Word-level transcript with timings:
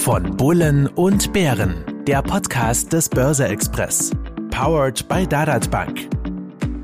Von 0.00 0.34
Bullen 0.34 0.86
und 0.86 1.30
Bären, 1.34 1.84
der 2.06 2.22
Podcast 2.22 2.90
des 2.90 3.06
Börse 3.06 3.46
Express. 3.46 4.10
Powered 4.50 5.06
by 5.08 5.26
Dadat 5.26 5.70
Bank. 5.70 6.08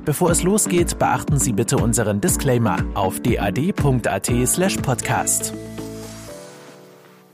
Bevor 0.05 0.31
es 0.31 0.43
losgeht, 0.43 0.99
beachten 0.99 1.39
Sie 1.39 1.55
bitte 1.55 1.79
unseren 1.79 2.21
Disclaimer 2.21 2.77
auf 2.93 3.19
dad.at/slash 3.21 4.77
podcast. 4.77 5.55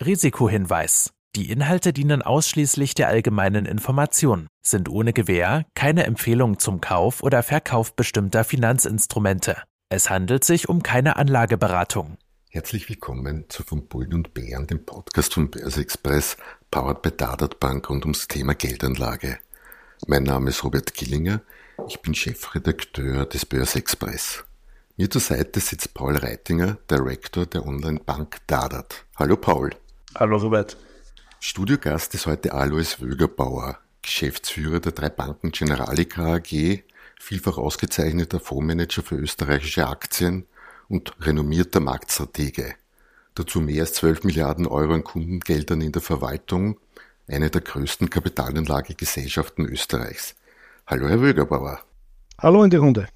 Risikohinweis. 0.07 1.11
Die 1.35 1.51
Inhalte 1.51 1.93
dienen 1.93 2.23
ausschließlich 2.23 2.95
der 2.95 3.09
allgemeinen 3.09 3.67
Information, 3.67 4.47
sind 4.65 4.89
ohne 4.89 5.13
Gewähr 5.13 5.65
keine 5.75 6.07
Empfehlung 6.07 6.61
zum 6.61 6.81
Kauf 6.81 7.25
oder 7.25 7.43
Verkauf 7.43 7.97
bestimmter 7.97 8.45
Finanzinstrumente. 8.45 9.57
Es 9.89 10.11
handelt 10.11 10.45
sich 10.45 10.69
um 10.69 10.85
keine 10.85 11.17
Anlageberatung. 11.17 12.19
Herzlich 12.55 12.91
willkommen 12.91 13.47
zu 13.49 13.63
Von 13.63 13.87
Bullen 13.87 14.13
und 14.13 14.35
Bären, 14.35 14.67
dem 14.67 14.85
Podcast 14.85 15.33
von 15.33 15.51
Börse 15.51 15.81
Express, 15.81 16.37
powered 16.71 17.01
by 17.01 17.11
Dadat 17.11 17.59
Bank 17.59 17.89
rund 17.89 18.05
ums 18.05 18.29
Thema 18.29 18.55
Geldanlage. 18.55 19.39
Mein 20.07 20.25
Name 20.25 20.51
ist 20.51 20.63
Robert 20.63 20.93
Gillinger, 20.93 21.41
ich 21.89 22.03
bin 22.03 22.15
Chefredakteur 22.15 23.25
des 23.25 23.47
Börse 23.47 23.79
Express. 23.79 24.45
Mir 24.99 25.09
zur 25.09 25.23
Seite 25.23 25.61
sitzt 25.61 25.95
Paul 25.95 26.15
Reitinger, 26.15 26.77
Director 26.91 27.47
der 27.47 27.67
Online-Bank 27.67 28.37
Dadat. 28.47 29.07
Hallo 29.17 29.39
Paul. 29.39 29.71
Hallo 30.15 30.37
Robert. 30.37 30.77
Studiogast 31.41 32.13
ist 32.15 32.27
heute 32.27 32.53
Alois 32.53 33.01
Wögerbauer, 33.01 33.79
Geschäftsführer 34.03 34.81
der 34.81 34.93
drei 34.93 35.09
Banken 35.09 35.53
Generalica 35.53 36.35
AG, 36.35 36.83
vielfach 37.19 37.57
ausgezeichneter 37.57 38.41
Fondsmanager 38.41 39.03
für 39.03 39.17
österreichische 39.17 39.89
Aktien 39.89 40.45
und 40.93 41.15
renommierter 41.21 41.81
Marktstratege. 41.81 42.75
Dazu 43.35 43.61
mehr 43.61 43.81
als 43.81 43.95
12 43.95 44.25
Milliarden 44.25 44.67
Euro 44.67 44.93
an 44.93 45.03
Kundengeldern 45.03 45.81
in 45.81 45.91
der 45.91 46.03
Verwaltung, 46.03 46.79
eine 47.27 47.49
der 47.49 47.63
größten 47.63 48.11
Kapitalanlagegesellschaften 48.11 49.65
Österreichs. 49.65 50.35
Hallo, 50.87 51.09
Herr 51.09 51.23
Wögerbauer. 51.23 51.81
Hallo 52.39 52.63
in 52.63 52.69
die 52.69 52.77
Runde. 52.77 53.09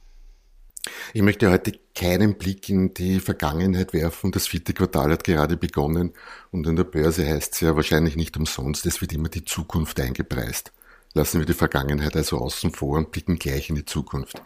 Ich 1.13 1.21
möchte 1.21 1.51
heute 1.51 1.73
keinen 1.95 2.39
Blick 2.39 2.71
in 2.71 2.95
die 2.95 3.21
Vergangenheit 3.21 3.93
werfen. 3.93 4.33
Das 4.33 4.47
vierte 4.47 4.73
Quartal 4.73 5.11
hat 5.11 5.25
gerade 5.25 5.59
begonnen 5.59 6.15
und 6.53 6.67
an 6.67 6.77
der 6.77 6.85
Börse 6.85 7.27
heißt 7.27 7.55
es 7.55 7.61
ja 7.61 7.77
wahrscheinlich 7.77 8.17
nicht 8.17 8.39
umsonst, 8.39 8.87
es 8.87 9.03
wird 9.03 9.13
immer 9.13 9.29
die 9.29 9.45
Zukunft 9.45 10.01
eingepreist. 10.01 10.73
Lassen 11.13 11.41
wir 11.41 11.47
die 11.47 11.53
Vergangenheit 11.53 12.17
also 12.17 12.39
außen 12.39 12.71
vor 12.71 12.97
und 12.97 13.11
blicken 13.11 13.39
gleich 13.39 13.69
in 13.69 13.75
die 13.75 13.85
Zukunft. 13.85 14.41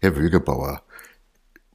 Herr 0.00 0.16
Wögerbauer, 0.16 0.82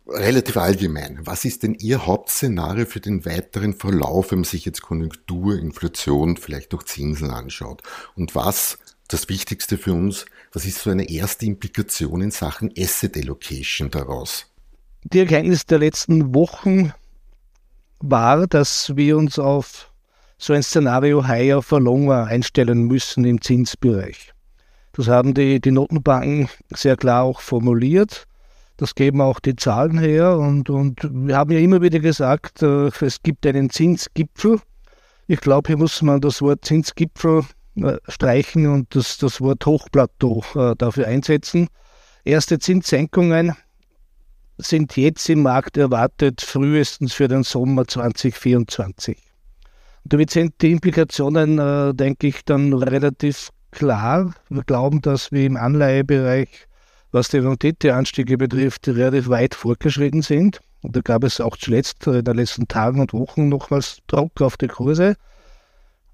relativ 0.08 0.58
allgemein. 0.58 1.20
Was 1.23 1.46
ist 1.46 1.64
denn 1.64 1.76
Ihr 1.76 2.06
Hauptszenario 2.06 2.86
für 2.86 3.00
den 3.00 3.26
weiteren 3.26 3.73
Verlauf, 3.73 4.32
wenn 4.32 4.40
man 4.40 4.46
sich 4.46 4.66
jetzt 4.66 4.82
Konjunktur, 4.82 5.58
Inflation, 5.58 6.38
vielleicht 6.38 6.73
auch 6.73 6.84
Zinsen 6.84 7.30
anschaut? 7.30 7.82
Und 8.16 8.36
was, 8.36 8.78
das 9.08 9.30
Wichtigste 9.30 9.78
für 9.78 9.94
uns, 9.94 10.26
was 10.52 10.66
ist 10.66 10.80
so 10.80 10.90
eine 10.90 11.09
erste 11.09 11.46
Implikation 11.46 12.22
in 12.22 12.31
Sachen 12.31 12.72
Asset 12.78 13.18
Allocation 13.18 13.90
daraus? 13.90 14.48
Die 15.04 15.20
Erkenntnis 15.20 15.66
der 15.66 15.80
letzten 15.80 16.34
Wochen 16.34 16.94
war, 18.00 18.48
dass 18.48 18.96
wir 18.96 19.18
uns 19.18 19.40
auf 19.40 19.92
so 20.38 20.54
ein 20.54 20.64
Szenario 20.64 21.26
higher 21.26 21.62
for 21.62 21.80
longer 21.80 22.26
einstellen 22.26 22.84
müssen 22.84 23.24
im 23.26 23.42
Zinsbereich. 23.42 24.34
Das 24.94 25.08
haben 25.08 25.34
die, 25.34 25.59
die 25.59 25.72
Notenbanken 25.72 26.50
sehr 26.74 26.98
klar 26.98 27.24
auch 27.24 27.40
formuliert. 27.40 28.28
Das 28.78 28.96
geben 28.96 29.22
auch 29.22 29.40
die 29.40 29.56
Zahlen 29.56 30.00
her. 30.00 30.38
Und, 30.38 30.70
und 30.70 31.00
wir 31.04 31.38
haben 31.38 31.52
ja 31.52 31.60
immer 31.60 31.82
wieder 31.82 32.00
gesagt, 32.00 32.62
äh, 32.64 32.90
es 33.02 33.22
gibt 33.22 33.46
einen 33.46 33.70
Zinsgipfel. 33.70 34.60
Ich 35.28 35.40
glaube, 35.40 35.68
hier 35.68 35.78
muss 35.78 36.02
man 36.02 36.22
das 36.22 36.42
Wort 36.42 36.66
Zinsgipfel 36.66 37.44
äh, 37.76 37.98
streichen 38.08 38.68
und 38.68 38.96
das, 38.96 39.18
das 39.18 39.42
Wort 39.42 39.66
Hochplateau 39.66 40.44
äh, 40.56 40.76
dafür 40.78 41.08
einsetzen. 41.08 41.68
Erste 42.24 42.59
Zinssenkungen 42.59 43.56
sind 44.58 44.96
jetzt 44.97 45.30
im 45.30 45.42
Markt 45.42 45.78
erwartet, 45.78 46.42
frühestens 46.42 47.14
für 47.14 47.28
den 47.28 47.44
Sommer 47.44 47.88
2024. 47.88 49.18
Und 50.03 50.14
damit 50.14 50.30
sind 50.30 50.62
die 50.62 50.72
Implikationen, 50.72 51.59
äh, 51.59 51.94
denke 51.94 52.28
ich, 52.28 52.46
dann 52.46 52.74
relativ 52.74 53.50
klar. 53.72 54.34
Wir 54.50 54.64
glauben, 54.64 55.02
dass 55.02 55.31
wir 55.31 55.46
im 55.46 55.58
Anleihebereich 55.58 56.68
was 57.13 57.29
die 57.29 57.38
Renditeanstiege 57.38 58.38
betrifft, 58.38 58.88
relativ 58.88 59.29
weit 59.29 59.56
fortgeschritten 59.56 60.24
sind. 60.24 60.59
Und 60.81 60.96
da 60.96 61.01
gab 61.01 61.24
es 61.24 61.40
auch 61.40 61.56
zuletzt 61.56 62.06
in 62.07 62.24
den 62.25 62.35
letzten 62.35 62.68
Tagen 62.68 63.00
und 63.00 63.13
Wochen 63.13 63.47
nochmals 63.47 64.00
Druck 64.07 64.41
auf 64.41 64.57
die 64.57 64.68
Kurse. 64.68 65.16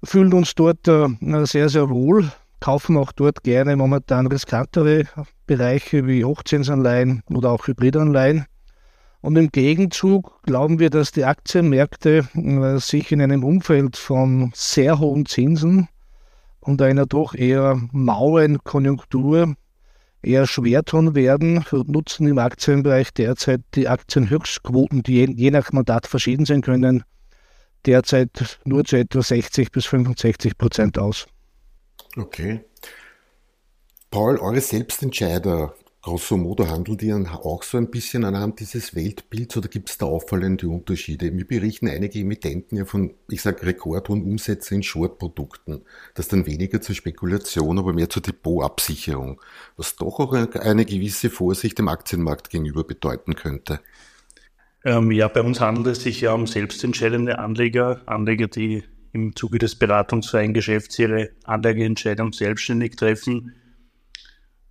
Fühlen 0.04 0.32
uns 0.32 0.54
dort 0.54 0.86
äh, 0.86 1.08
sehr, 1.46 1.68
sehr 1.68 1.88
wohl, 1.88 2.30
kaufen 2.60 2.96
auch 2.96 3.12
dort 3.12 3.42
gerne 3.42 3.76
momentan 3.76 4.26
riskantere 4.26 5.04
Bereiche 5.46 6.06
wie 6.06 6.24
Hochzinsanleihen 6.24 7.22
oder 7.30 7.50
auch 7.50 7.66
Hybridanleihen. 7.66 8.44
Und 9.22 9.36
im 9.36 9.50
Gegenzug 9.50 10.42
glauben 10.42 10.78
wir, 10.78 10.90
dass 10.90 11.12
die 11.12 11.24
Aktienmärkte 11.24 12.28
äh, 12.34 12.78
sich 12.78 13.10
in 13.10 13.22
einem 13.22 13.42
Umfeld 13.42 13.96
von 13.96 14.52
sehr 14.54 14.98
hohen 14.98 15.26
Zinsen 15.26 15.88
und 16.60 16.80
einer 16.82 17.06
doch 17.06 17.34
eher 17.34 17.80
mauen 17.90 18.62
Konjunktur 18.64 19.54
eher 20.22 20.46
schwer 20.46 20.84
tun 20.84 21.14
werden. 21.14 21.64
Nutzen 21.86 22.26
im 22.26 22.38
Aktienbereich 22.38 23.12
derzeit 23.12 23.62
die 23.74 23.88
Aktienhöchstquoten, 23.88 25.02
die 25.02 25.14
je, 25.14 25.30
je 25.30 25.50
nach 25.50 25.72
Mandat 25.72 26.06
verschieden 26.06 26.44
sein 26.44 26.62
können, 26.62 27.04
derzeit 27.86 28.60
nur 28.64 28.84
zu 28.84 28.96
etwa 28.96 29.22
60 29.22 29.70
bis 29.70 29.86
65 29.86 30.56
Prozent 30.58 30.98
aus. 30.98 31.26
Okay. 32.16 32.64
Paul, 34.10 34.38
eure 34.38 34.60
Selbstentscheider 34.60 35.74
Grosso 36.02 36.38
modo 36.38 36.66
handelt 36.66 37.02
ihr 37.02 37.14
auch 37.44 37.62
so 37.62 37.76
ein 37.76 37.90
bisschen 37.90 38.24
anhand 38.24 38.60
dieses 38.60 38.94
Weltbilds 38.94 39.58
oder 39.58 39.68
gibt 39.68 39.90
es 39.90 39.98
da 39.98 40.06
auffallende 40.06 40.66
Unterschiede? 40.66 41.36
Wir 41.36 41.46
berichten 41.46 41.88
einige 41.88 42.20
Emittenten 42.20 42.78
ja 42.78 42.86
von, 42.86 43.12
ich 43.28 43.42
sage, 43.42 43.66
rekordhohen 43.66 44.22
Umsätzen 44.22 44.76
in 44.76 44.82
Short-Produkten. 44.82 45.82
Das 46.14 46.28
dann 46.28 46.46
weniger 46.46 46.80
zur 46.80 46.94
Spekulation, 46.94 47.78
aber 47.78 47.92
mehr 47.92 48.08
zur 48.08 48.22
Depotabsicherung, 48.22 49.42
was 49.76 49.96
doch 49.96 50.20
auch 50.20 50.32
eine 50.32 50.86
gewisse 50.86 51.28
Vorsicht 51.28 51.78
dem 51.78 51.88
Aktienmarkt 51.88 52.48
gegenüber 52.48 52.84
bedeuten 52.84 53.34
könnte. 53.34 53.80
Ähm, 54.86 55.10
ja, 55.10 55.28
bei 55.28 55.42
uns 55.42 55.60
handelt 55.60 55.98
es 55.98 56.02
sich 56.02 56.22
ja 56.22 56.32
um 56.32 56.46
selbstentscheidende 56.46 57.38
Anleger, 57.38 58.00
Anleger, 58.06 58.48
die 58.48 58.84
im 59.12 59.36
Zuge 59.36 59.58
des 59.58 59.74
beratungsfreien 59.74 60.54
Geschäfts 60.54 60.98
ihre 60.98 61.32
Anlageentscheidung 61.44 62.32
selbstständig 62.32 62.96
treffen 62.96 63.54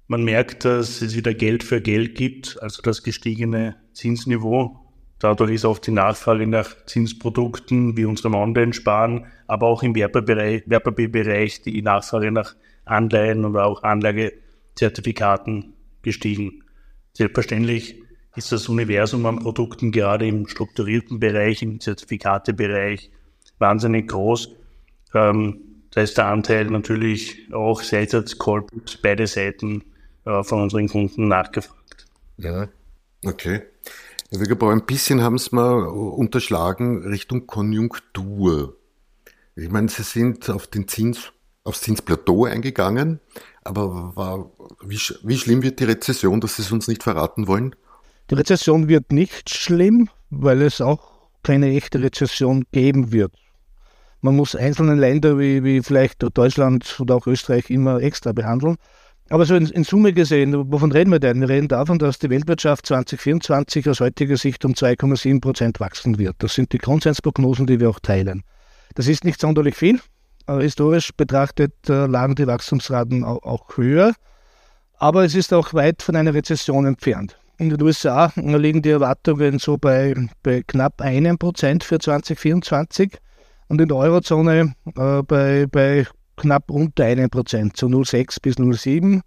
man 0.10 0.24
merkt, 0.24 0.66
dass 0.66 1.02
es 1.04 1.16
wieder 1.16 1.36
Geld 1.36 1.64
für 1.64 1.82
Geld 1.82 2.16
gibt, 2.16 2.58
also 2.62 2.82
das 2.82 3.04
gestiegene 3.04 3.76
Zinsniveau. 3.94 4.80
Dadurch 5.20 5.52
ist 5.52 5.66
auch 5.66 5.78
die 5.78 5.92
Nachfrage 5.92 6.48
nach 6.48 6.76
Zinsprodukten 6.88 7.96
wie 7.96 8.06
unserem 8.06 8.34
Online-Sparen, 8.34 9.28
aber 9.46 9.68
auch 9.68 9.84
im 9.84 9.94
Wertpapierbereich 9.94 11.62
die 11.62 11.82
Nachfrage 11.84 12.32
nach 12.32 12.56
Anleihen 12.86 13.46
oder 13.46 13.66
auch 13.66 13.84
Anlagezertifikaten 13.84 15.74
gestiegen. 16.02 16.64
Selbstverständlich 17.14 18.02
ist 18.36 18.52
das 18.52 18.68
Universum 18.68 19.28
an 19.28 19.38
Produkten 19.38 19.92
gerade 19.92 20.26
im 20.28 20.48
strukturierten 20.48 21.20
Bereich, 21.20 21.62
im 21.62 21.80
Zertifikatebereich 21.80 23.12
wahnsinnig 23.60 24.08
groß. 24.08 24.56
Ähm, 25.14 25.60
da 25.92 26.02
ist 26.02 26.18
der 26.18 26.28
Anteil 26.28 26.66
natürlich 26.66 27.54
auch 27.54 27.84
seitens 27.84 28.40
Corporate, 28.40 28.98
beide 29.04 29.28
Seiten 29.28 29.84
äh, 30.30 30.44
von 30.44 30.62
unseren 30.62 30.88
Kunden 30.88 31.28
nachgefragt. 31.28 32.06
Ja, 32.38 32.68
okay. 33.26 33.64
Herr 34.32 34.40
Wegerbauer, 34.42 34.74
ein 34.74 34.86
bisschen 34.86 35.24
haben 35.24 35.40
Sie 35.40 35.56
mal 35.56 35.88
unterschlagen 35.88 37.04
Richtung 37.04 37.48
Konjunktur. 37.48 38.78
Ich 39.56 39.70
meine, 39.70 39.90
Sie 39.90 40.04
sind 40.04 40.50
auf 40.50 40.68
den 40.68 40.88
Zins, 40.88 41.34
aufs 41.64 41.82
Zinsplateau 41.82 42.46
eingegangen, 42.46 43.20
aber 43.64 44.16
war, 44.16 44.52
wie, 44.84 45.00
wie 45.24 45.38
schlimm 45.38 45.64
wird 45.64 45.80
die 45.80 45.86
Rezession, 45.86 46.40
dass 46.42 46.58
Sie 46.58 46.62
es 46.62 46.72
uns 46.72 46.88
nicht 46.88 47.04
verraten 47.04 47.48
wollen? 47.48 47.76
Die 48.30 48.36
Rezession 48.36 48.88
wird 48.88 49.12
nicht 49.12 49.50
schlimm, 49.50 50.10
weil 50.30 50.62
es 50.62 50.80
auch 50.80 51.30
keine 51.42 51.76
echte 51.76 52.02
Rezession 52.02 52.66
geben 52.72 53.12
wird. 53.12 53.34
Man 54.22 54.36
muss 54.36 54.56
einzelne 54.56 54.96
Länder 54.96 55.40
wie, 55.40 55.64
wie 55.64 55.82
vielleicht 55.82 56.24
Deutschland 56.38 57.00
oder 57.00 57.16
auch 57.16 57.26
Österreich 57.26 57.70
immer 57.70 58.02
extra 58.02 58.34
behandeln. 58.34 58.76
Aber 59.30 59.46
so 59.46 59.56
in, 59.56 59.68
in, 59.68 59.84
Summe 59.84 60.14
gesehen, 60.14 60.72
wovon 60.72 60.92
reden 60.92 61.12
wir 61.12 61.20
denn? 61.20 61.40
Wir 61.40 61.50
reden 61.50 61.68
davon, 61.68 62.00
dass 62.00 62.18
die 62.18 62.32
Weltwirtschaft 62.32 62.88
2024 62.88 63.88
aus 63.88 64.00
heutiger 64.00 64.38
Sicht 64.38 64.66
um 64.66 64.74
2,7 64.74 65.40
Prozent 65.40 65.80
wachsen 65.80 66.18
wird. 66.18 66.36
Das 66.40 66.56
sind 66.56 66.74
die 66.74 66.80
Konsensprognosen, 66.80 67.68
die 67.68 67.80
wir 67.80 67.92
auch 67.92 68.00
teilen. 68.00 68.44
Das 68.96 69.08
ist 69.08 69.24
nicht 69.24 69.40
sonderlich 69.40 69.76
viel. 69.76 70.00
Aber 70.48 70.64
historisch 70.64 71.12
betrachtet 71.16 71.74
äh, 71.88 72.08
lagen 72.08 72.34
die 72.34 72.48
Wachstumsraten 72.48 73.24
auch, 73.24 73.44
auch, 73.44 73.78
höher. 73.78 74.14
Aber 74.98 75.24
es 75.24 75.36
ist 75.36 75.54
auch 75.54 75.76
weit 75.76 76.02
von 76.02 76.16
einer 76.16 76.34
Rezession 76.34 76.88
entfernt. 76.88 77.38
In 77.60 77.70
den 77.70 77.80
USA 77.84 78.32
liegen 78.36 78.82
die 78.82 78.90
Erwartungen 78.90 79.60
so 79.60 79.78
bei, 79.78 80.16
bei 80.42 80.64
knapp 80.66 81.02
einem 81.02 81.38
Prozent 81.38 81.84
für 81.84 82.00
2024. 82.00 83.20
und 83.68 83.80
in 83.80 83.90
der 83.90 83.98
Eurozone 83.98 84.74
äh, 84.98 85.22
bei, 85.22 85.68
bei 85.70 86.08
knapp 86.40 86.72
unter 86.72 87.06
einem 87.06 87.30
Prozent, 87.30 87.78
so 87.78 87.88
0,6 87.88 88.42
bis 88.42 88.56
0,7. 88.58 89.22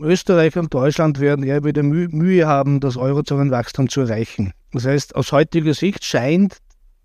Österreich 0.00 0.56
und 0.56 0.72
Deutschland 0.72 1.18
werden 1.18 1.44
eher 1.44 1.64
wieder 1.64 1.82
Mühe 1.82 2.46
haben, 2.46 2.80
das 2.80 2.96
Eurozonenwachstum 2.96 3.88
zu 3.88 4.02
erreichen. 4.02 4.52
Das 4.72 4.84
heißt, 4.84 5.16
aus 5.16 5.32
heutiger 5.32 5.74
Sicht 5.74 6.04
scheint 6.04 6.58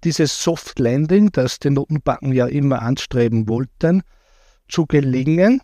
dieses 0.04 0.44
Soft 0.44 0.80
Landing, 0.80 1.32
das 1.32 1.60
die 1.60 1.70
Notenbanken 1.70 2.34
ja 2.34 2.46
immer 2.46 2.82
anstreben 2.82 3.48
wollten, 3.48 4.04
zu 4.68 4.86
gelingen. 4.86 5.62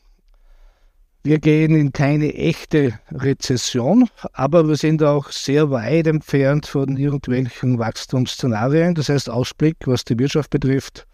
Wir 1.21 1.39
gehen 1.39 1.75
in 1.75 1.91
keine 1.91 2.33
echte 2.33 2.97
Rezession, 3.11 4.07
aber 4.31 4.67
wir 4.67 4.77
sind 4.77 5.03
auch 5.03 5.29
sehr 5.31 5.69
weit 5.69 6.07
entfernt 6.07 6.65
von 6.65 6.95
irgendwelchen 6.95 7.77
Wachstumsszenarien. 7.77 8.95
Das 8.95 9.09
heißt, 9.09 9.29
Ausblick, 9.29 9.75
was 9.85 10.05
die 10.05 10.17
Wirtschaft 10.17 10.49
betrifft, 10.49 11.05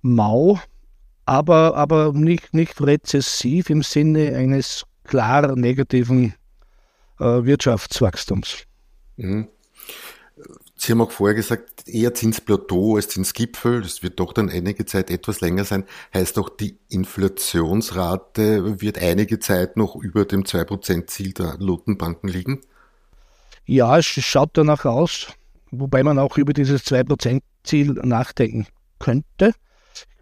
mau, 0.00 0.58
aber, 1.26 1.76
aber 1.76 2.12
nicht, 2.12 2.54
nicht 2.54 2.80
rezessiv 2.80 3.70
im 3.70 3.82
Sinne 3.82 4.34
eines 4.36 4.84
klar 5.04 5.56
negativen 5.56 6.34
äh, 7.18 7.24
Wirtschaftswachstums. 7.24 8.64
Mhm. 9.16 9.48
Sie 10.76 10.92
haben 10.92 11.00
auch 11.00 11.12
vorher 11.12 11.34
gesagt, 11.34 11.88
eher 11.88 12.12
Zinsplateau 12.12 12.96
als 12.96 13.08
Zinsgipfel. 13.08 13.80
Das 13.80 14.02
wird 14.02 14.20
doch 14.20 14.32
dann 14.32 14.50
einige 14.50 14.84
Zeit 14.84 15.10
etwas 15.10 15.40
länger 15.40 15.64
sein. 15.64 15.84
Heißt 16.12 16.38
auch, 16.38 16.50
die 16.50 16.78
Inflationsrate 16.88 18.82
wird 18.82 18.98
einige 18.98 19.38
Zeit 19.38 19.76
noch 19.76 19.96
über 19.96 20.24
dem 20.24 20.42
2%-Ziel 20.42 21.32
der 21.32 21.56
Notenbanken 21.58 22.28
liegen? 22.28 22.60
Ja, 23.64 23.96
es 23.96 24.04
schaut 24.04 24.50
danach 24.54 24.84
aus, 24.84 25.28
wobei 25.70 26.02
man 26.02 26.18
auch 26.18 26.36
über 26.36 26.52
dieses 26.52 26.84
2%-Ziel 26.84 27.92
nachdenken 28.02 28.66
könnte. 28.98 29.54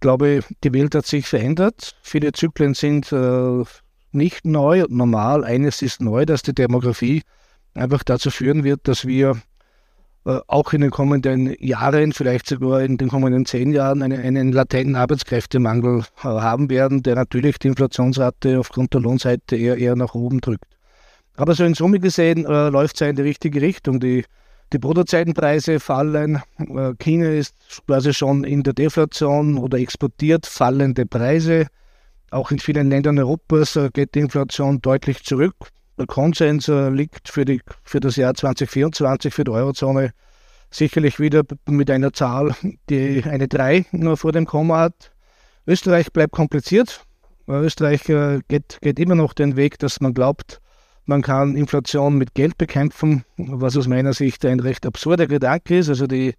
Ich 0.03 0.05
glaube, 0.05 0.41
die 0.65 0.75
Welt 0.75 0.97
hat 0.97 1.07
sich 1.07 1.29
verändert. 1.29 1.95
Viele 2.03 2.33
Zyklen 2.33 2.75
sind 2.75 3.13
äh, 3.13 3.63
nicht 4.11 4.45
neu 4.45 4.83
und 4.83 4.91
normal. 4.91 5.45
Eines 5.45 5.81
ist 5.81 6.01
neu, 6.01 6.27
dass 6.27 6.43
die 6.43 6.53
Demografie 6.53 7.23
einfach 7.75 8.03
dazu 8.03 8.33
führen 8.33 8.65
wird, 8.65 8.89
dass 8.89 9.07
wir 9.07 9.41
äh, 10.27 10.41
auch 10.49 10.73
in 10.73 10.81
den 10.81 10.91
kommenden 10.91 11.55
Jahren, 11.61 12.11
vielleicht 12.11 12.49
sogar 12.49 12.83
in 12.83 12.99
den 12.99 13.11
kommenden 13.11 13.47
zehn 13.47 13.71
Jahren, 13.71 14.03
einen, 14.03 14.21
einen 14.21 14.51
latenten 14.51 14.97
Arbeitskräftemangel 14.97 16.01
äh, 16.01 16.23
haben 16.25 16.69
werden, 16.69 17.05
der 17.05 17.15
natürlich 17.15 17.61
die 17.61 17.69
Inflationsrate 17.69 18.59
aufgrund 18.59 18.95
der 18.95 19.03
Lohnseite 19.03 19.55
eher, 19.55 19.77
eher 19.77 19.95
nach 19.95 20.17
oben 20.17 20.41
drückt. 20.41 20.67
Aber 21.37 21.55
so 21.55 21.63
in 21.63 21.75
Summe 21.75 22.01
gesehen 22.01 22.45
äh, 22.45 22.71
läuft 22.71 22.97
es 22.97 23.01
ja 23.03 23.07
in 23.07 23.15
die 23.15 23.23
richtige 23.23 23.63
Richtung. 23.63 24.01
Die, 24.01 24.25
die 24.73 24.79
Produzentenpreise 24.79 25.81
fallen. 25.81 26.43
Äh, 26.59 26.95
China 26.99 27.29
ist 27.29 27.55
quasi 27.87 28.15
schon 28.15 28.45
in 28.45 28.63
der 28.63 28.73
Deflation 28.73 29.59
oder 29.59 29.79
exportiert 29.79 30.47
fallende 30.47 31.07
Preise. 31.07 31.67
Auch 32.31 32.51
in 32.51 32.59
vielen 32.59 32.89
Ländern 32.89 33.19
Europas 33.19 33.77
äh, 33.77 33.91
geht 33.93 34.15
die 34.15 34.21
Inflation 34.21 34.81
deutlich 34.81 35.23
zurück. 35.25 35.55
Der 35.99 36.07
Konsens 36.07 36.69
äh, 36.69 36.89
liegt 36.89 37.29
für, 37.29 37.45
die, 37.45 37.61
für 37.85 38.01
das 38.01 38.17
Jahr 38.17 38.35
2024 38.35 39.33
für 39.33 39.45
die 39.45 39.51
Eurozone 39.51 40.13
sicherlich 40.71 41.21
wieder 41.21 41.43
mit 41.67 41.91
einer 41.91 42.15
Zahl, 42.15 42.55
die 42.89 43.23
eine 43.25 43.49
3 43.49 43.85
nur 43.93 44.17
vor 44.17 44.33
dem 44.33 44.47
Komma 44.47 44.79
hat. 44.81 45.13
Österreich 45.67 46.11
bleibt 46.13 46.33
kompliziert. 46.33 47.05
Österreich 47.47 48.05
geht, 48.05 48.79
geht 48.81 48.99
immer 48.99 49.17
noch 49.17 49.35
den 49.35 49.57
Weg, 49.57 49.79
dass 49.81 50.01
man 50.01 50.15
glaubt, 50.15 50.62
man 51.05 51.23
kann 51.23 51.57
Inflation 51.57 52.17
mit 52.17 52.35
Geld 52.35 52.59
bekämpfen, 52.59 53.25
was 53.37 53.77
aus 53.77 53.89
meiner 53.89 54.13
Sicht 54.13 54.45
ein 54.45 54.61
recht 54.61 54.87
absurder 54.87 55.27
Gedanke 55.27 55.79
ist. 55.79 55.89
Also 55.89 56.07
die 56.07 56.35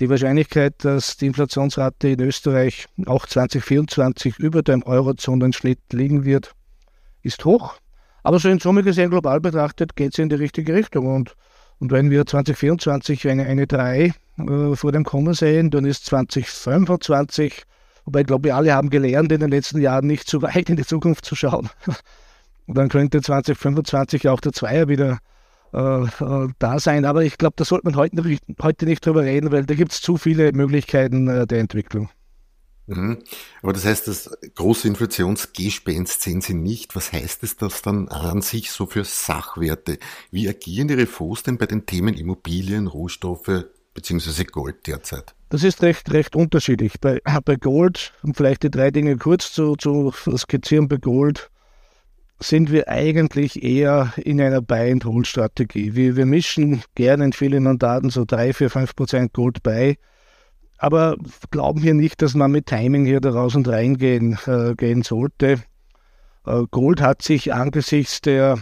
die 0.00 0.08
Wahrscheinlichkeit, 0.08 0.84
dass 0.84 1.16
die 1.16 1.26
Inflationsrate 1.26 2.08
in 2.08 2.20
Österreich 2.20 2.86
auch 3.06 3.26
2024 3.26 4.38
über 4.38 4.62
dem 4.62 4.82
Eurozonenschnitt 4.82 5.80
liegen 5.92 6.24
wird, 6.24 6.54
ist 7.22 7.44
hoch. 7.44 7.74
Aber 8.22 8.38
so 8.38 8.48
in 8.48 8.58
Summe 8.58 8.82
gesehen, 8.82 9.10
global 9.10 9.40
betrachtet, 9.40 9.96
geht 9.96 10.12
es 10.12 10.18
in 10.18 10.28
die 10.28 10.36
richtige 10.36 10.74
Richtung. 10.74 11.06
Und, 11.06 11.34
und 11.78 11.92
wenn 11.92 12.10
wir 12.10 12.24
2024 12.24 13.28
eine, 13.28 13.44
eine 13.44 13.66
3 13.66 14.12
äh, 14.38 14.76
vor 14.76 14.92
dem 14.92 15.04
Komma 15.04 15.34
sehen, 15.34 15.70
dann 15.70 15.84
ist 15.84 16.06
2025, 16.06 17.64
wobei 18.04 18.20
ich 18.20 18.26
glaube, 18.26 18.44
wir 18.44 18.56
alle 18.56 18.72
haben 18.72 18.90
gelernt, 18.90 19.32
in 19.32 19.40
den 19.40 19.50
letzten 19.50 19.80
Jahren 19.80 20.06
nicht 20.06 20.28
zu 20.28 20.40
weit 20.42 20.70
in 20.70 20.76
die 20.76 20.86
Zukunft 20.86 21.24
zu 21.24 21.34
schauen. 21.34 21.68
Und 22.66 22.76
dann 22.76 22.88
könnte 22.88 23.20
2025 23.20 24.28
auch 24.28 24.40
der 24.40 24.52
Zweier 24.52 24.88
wieder 24.88 25.18
äh, 25.72 26.04
äh, 26.04 26.48
da 26.58 26.78
sein. 26.78 27.04
Aber 27.04 27.24
ich 27.24 27.38
glaube, 27.38 27.54
da 27.56 27.64
sollte 27.64 27.86
man 27.86 27.96
heute, 27.96 28.38
heute 28.62 28.84
nicht 28.84 29.04
drüber 29.04 29.22
reden, 29.22 29.50
weil 29.52 29.64
da 29.64 29.74
gibt 29.74 29.92
es 29.92 30.00
zu 30.00 30.16
viele 30.16 30.52
Möglichkeiten 30.52 31.28
äh, 31.28 31.46
der 31.46 31.60
Entwicklung. 31.60 32.10
Mhm. 32.86 33.18
Aber 33.62 33.72
das 33.72 33.84
heißt, 33.84 34.08
das 34.08 34.36
große 34.54 34.88
Inflationsgespenst 34.88 36.20
sehen 36.20 36.40
Sie 36.40 36.54
nicht. 36.54 36.94
Was 36.96 37.12
heißt 37.12 37.42
es 37.42 37.56
das 37.56 37.82
dann 37.82 38.08
an 38.08 38.42
sich 38.42 38.70
so 38.70 38.86
für 38.86 39.04
Sachwerte? 39.04 39.98
Wie 40.30 40.48
agieren 40.48 40.88
die 40.88 40.94
Refonds 40.94 41.42
denn 41.42 41.58
bei 41.58 41.66
den 41.66 41.86
Themen 41.86 42.14
Immobilien, 42.14 42.86
Rohstoffe 42.86 43.66
bzw. 43.94 44.44
Gold 44.44 44.86
derzeit? 44.86 45.34
Das 45.48 45.64
ist 45.64 45.82
recht, 45.82 46.10
recht 46.12 46.34
unterschiedlich. 46.34 47.00
Bei, 47.00 47.20
bei 47.44 47.56
Gold, 47.56 48.12
um 48.22 48.34
vielleicht 48.34 48.62
die 48.62 48.70
drei 48.70 48.90
Dinge 48.90 49.16
kurz 49.16 49.52
zu, 49.52 49.76
zu 49.76 50.12
skizzieren, 50.36 50.88
bei 50.88 50.96
Gold 50.96 51.50
sind 52.42 52.72
wir 52.72 52.88
eigentlich 52.88 53.62
eher 53.62 54.12
in 54.16 54.40
einer 54.40 54.60
Buy-and-Hold-Strategie. 54.60 55.94
Wir, 55.94 56.16
wir 56.16 56.26
mischen 56.26 56.82
gerne 56.94 57.26
in 57.26 57.32
vielen 57.32 57.62
Mandaten 57.62 58.10
so 58.10 58.24
3, 58.24 58.52
4, 58.52 58.70
5 58.70 58.96
Prozent 58.96 59.32
Gold 59.32 59.62
bei, 59.62 59.96
aber 60.78 61.16
glauben 61.50 61.82
wir 61.82 61.94
nicht, 61.94 62.20
dass 62.22 62.34
man 62.34 62.50
mit 62.50 62.66
Timing 62.66 63.06
hier 63.06 63.20
da 63.20 63.30
raus 63.30 63.54
und 63.54 63.68
reingehen 63.68 64.36
äh, 64.46 64.74
gehen 64.74 65.02
sollte. 65.02 65.62
Äh, 66.44 66.64
Gold 66.70 67.00
hat 67.00 67.22
sich 67.22 67.54
angesichts 67.54 68.20
der 68.20 68.58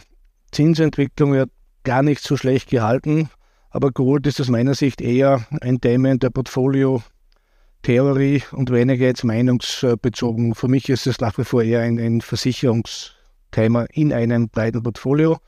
Zinsentwicklung 0.52 1.34
ja 1.34 1.46
gar 1.82 2.02
nicht 2.02 2.22
so 2.22 2.36
schlecht 2.36 2.68
gehalten, 2.68 3.30
aber 3.70 3.90
Gold 3.90 4.26
ist 4.26 4.38
aus 4.40 4.48
meiner 4.48 4.74
Sicht 4.74 5.00
eher 5.00 5.46
ein 5.60 5.80
Thema 5.80 6.10
in 6.10 6.18
der 6.18 6.28
Portfolio-Theorie 6.30 8.42
und 8.52 8.70
weniger 8.70 9.06
jetzt 9.06 9.24
meinungsbezogen. 9.24 10.54
Für 10.54 10.68
mich 10.68 10.90
ist 10.90 11.06
es 11.06 11.20
nach 11.20 11.38
wie 11.38 11.44
vor 11.44 11.62
eher 11.62 11.80
ein, 11.80 11.98
ein 11.98 12.20
Versicherungs- 12.20 13.12
Thema 13.50 13.86
in 13.92 14.12
einem 14.12 14.48
breiten 14.48 14.82
Portfolio. 14.82 15.38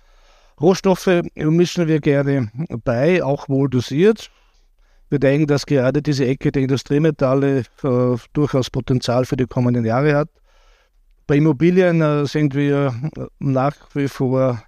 Rohstoffe 0.61 1.23
mischen 1.35 1.89
wir 1.89 2.01
gerne 2.01 2.51
bei, 2.85 3.23
auch 3.23 3.49
wohl 3.49 3.69
dosiert. 3.69 4.31
Wir 5.11 5.19
denken, 5.19 5.47
dass 5.47 5.67
gerade 5.67 6.01
diese 6.01 6.27
Ecke 6.27 6.53
der 6.53 6.63
Industriemetalle 6.63 7.65
äh, 7.83 8.17
durchaus 8.33 8.71
Potenzial 8.71 9.25
für 9.27 9.37
die 9.37 9.47
kommenden 9.47 9.85
Jahre 9.85 10.15
hat. 10.17 10.29
Bei 11.27 11.37
Immobilien 11.37 12.01
äh, 12.01 12.27
sind 12.27 12.55
wir 12.55 12.95
nach 13.39 13.75
wie 13.95 14.09
vor 14.09 14.63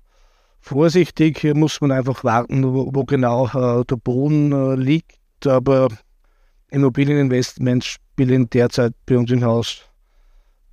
vorsichtig. 0.60 1.38
Hier 1.38 1.54
muss 1.54 1.80
man 1.80 1.92
einfach 1.92 2.24
warten, 2.24 2.64
wo, 2.64 2.90
wo 2.92 3.04
genau 3.04 3.46
äh, 3.46 3.84
der 3.84 3.96
Boden 3.96 4.52
äh, 4.52 4.74
liegt. 4.74 5.46
Aber 5.46 5.88
Immobilieninvestments 6.70 7.86
spielen 7.86 8.48
derzeit 8.50 8.92
bei 9.06 9.16
uns 9.16 9.30
im 9.30 9.44
Haus 9.44 9.82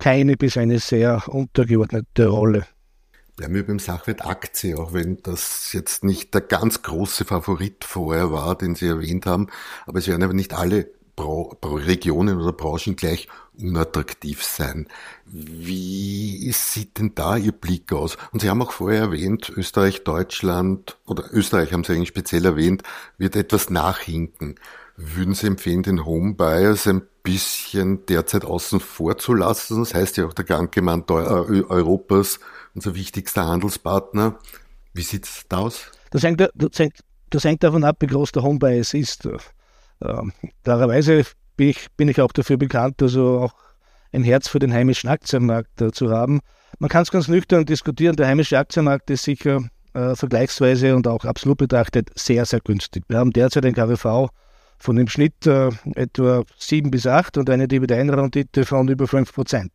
keine 0.02 0.36
bis 0.36 0.56
eine 0.56 0.80
sehr 0.80 1.28
untergeordnete 1.28 2.26
Rolle. 2.26 2.66
Bleiben 3.36 3.54
wir 3.54 3.64
beim 3.64 3.78
Sachwert 3.78 4.26
Aktie, 4.26 4.76
auch 4.76 4.92
wenn 4.92 5.22
das 5.22 5.72
jetzt 5.72 6.02
nicht 6.02 6.34
der 6.34 6.40
ganz 6.40 6.82
große 6.82 7.24
Favorit 7.24 7.84
vorher 7.84 8.32
war, 8.32 8.58
den 8.58 8.74
Sie 8.74 8.88
erwähnt 8.88 9.26
haben, 9.26 9.46
aber 9.86 10.00
es 10.00 10.08
werden 10.08 10.24
aber 10.24 10.34
nicht 10.34 10.54
alle 10.54 10.90
Regionen 11.20 12.40
oder 12.40 12.52
Branchen 12.52 12.96
gleich 12.96 13.28
unattraktiv 13.56 14.42
sein. 14.42 14.88
Wie 15.26 16.50
sieht 16.50 16.98
denn 16.98 17.14
da 17.14 17.36
Ihr 17.36 17.52
Blick 17.52 17.92
aus? 17.92 18.16
Und 18.32 18.40
Sie 18.40 18.50
haben 18.50 18.60
auch 18.60 18.72
vorher 18.72 19.02
erwähnt, 19.02 19.52
Österreich, 19.54 20.02
Deutschland 20.02 20.98
oder 21.06 21.32
Österreich 21.32 21.72
haben 21.72 21.84
Sie 21.84 21.92
eigentlich 21.92 22.08
speziell 22.08 22.44
erwähnt, 22.44 22.82
wird 23.18 23.36
etwas 23.36 23.70
nachhinken. 23.70 24.56
Würden 24.96 25.34
Sie 25.34 25.46
empfehlen, 25.46 25.84
den 25.84 26.04
Home 26.04 26.34
Buyers 26.34 26.88
ein 26.88 27.02
bisschen 27.22 28.04
derzeit 28.06 28.44
außen 28.44 28.80
vor 28.80 29.18
zu 29.18 29.34
lassen? 29.34 29.80
Das 29.80 29.94
heißt 29.94 30.16
ja 30.16 30.26
auch 30.26 30.34
der 30.34 30.44
Gankemann 30.44 31.04
äh, 31.08 31.12
Europas, 31.12 32.40
unser 32.74 32.94
wichtigster 32.94 33.46
Handelspartner. 33.46 34.38
Wie 34.94 35.02
sieht 35.02 35.24
es 35.24 35.44
da 35.48 35.58
aus? 35.58 35.90
Das 36.10 36.22
hängt, 36.22 36.40
das, 36.40 36.78
hängt, 36.78 37.00
das 37.30 37.44
hängt 37.44 37.62
davon 37.62 37.84
ab, 37.84 37.96
wie 38.00 38.06
groß 38.06 38.32
der 38.32 38.42
Home 38.42 38.58
Bias 38.58 38.94
ist. 38.94 39.28
Ähm, 40.02 40.32
klarerweise 40.64 41.24
bin 41.56 41.68
ich, 41.68 41.86
bin 41.96 42.08
ich 42.08 42.20
auch 42.20 42.32
dafür 42.32 42.56
bekannt, 42.56 43.02
also 43.02 43.40
auch 43.40 43.54
ein 44.12 44.24
Herz 44.24 44.48
für 44.48 44.58
den 44.58 44.72
heimischen 44.72 45.08
Aktienmarkt 45.08 45.80
äh, 45.80 45.92
zu 45.92 46.10
haben. 46.10 46.40
Man 46.78 46.90
kann 46.90 47.02
es 47.02 47.10
ganz 47.10 47.28
nüchtern 47.28 47.64
diskutieren. 47.64 48.16
Der 48.16 48.26
heimische 48.26 48.58
Aktienmarkt 48.58 49.08
ist 49.10 49.24
sicher 49.24 49.62
äh, 49.94 50.14
vergleichsweise 50.14 50.94
und 50.96 51.06
auch 51.06 51.24
absolut 51.24 51.58
betrachtet 51.58 52.10
sehr, 52.14 52.44
sehr 52.44 52.60
günstig. 52.60 53.04
Wir 53.08 53.18
haben 53.18 53.32
derzeit 53.32 53.64
ein 53.64 53.74
KWV 53.74 54.28
von 54.82 54.96
dem 54.96 55.06
Schnitt 55.06 55.46
äh, 55.46 55.70
etwa 55.94 56.42
7 56.58 56.90
bis 56.90 57.06
8 57.06 57.38
und 57.38 57.48
eine 57.48 57.68
Dividendenrendite 57.68 58.64
von 58.64 58.88
über 58.88 59.06
5 59.06 59.32
Prozent. 59.32 59.70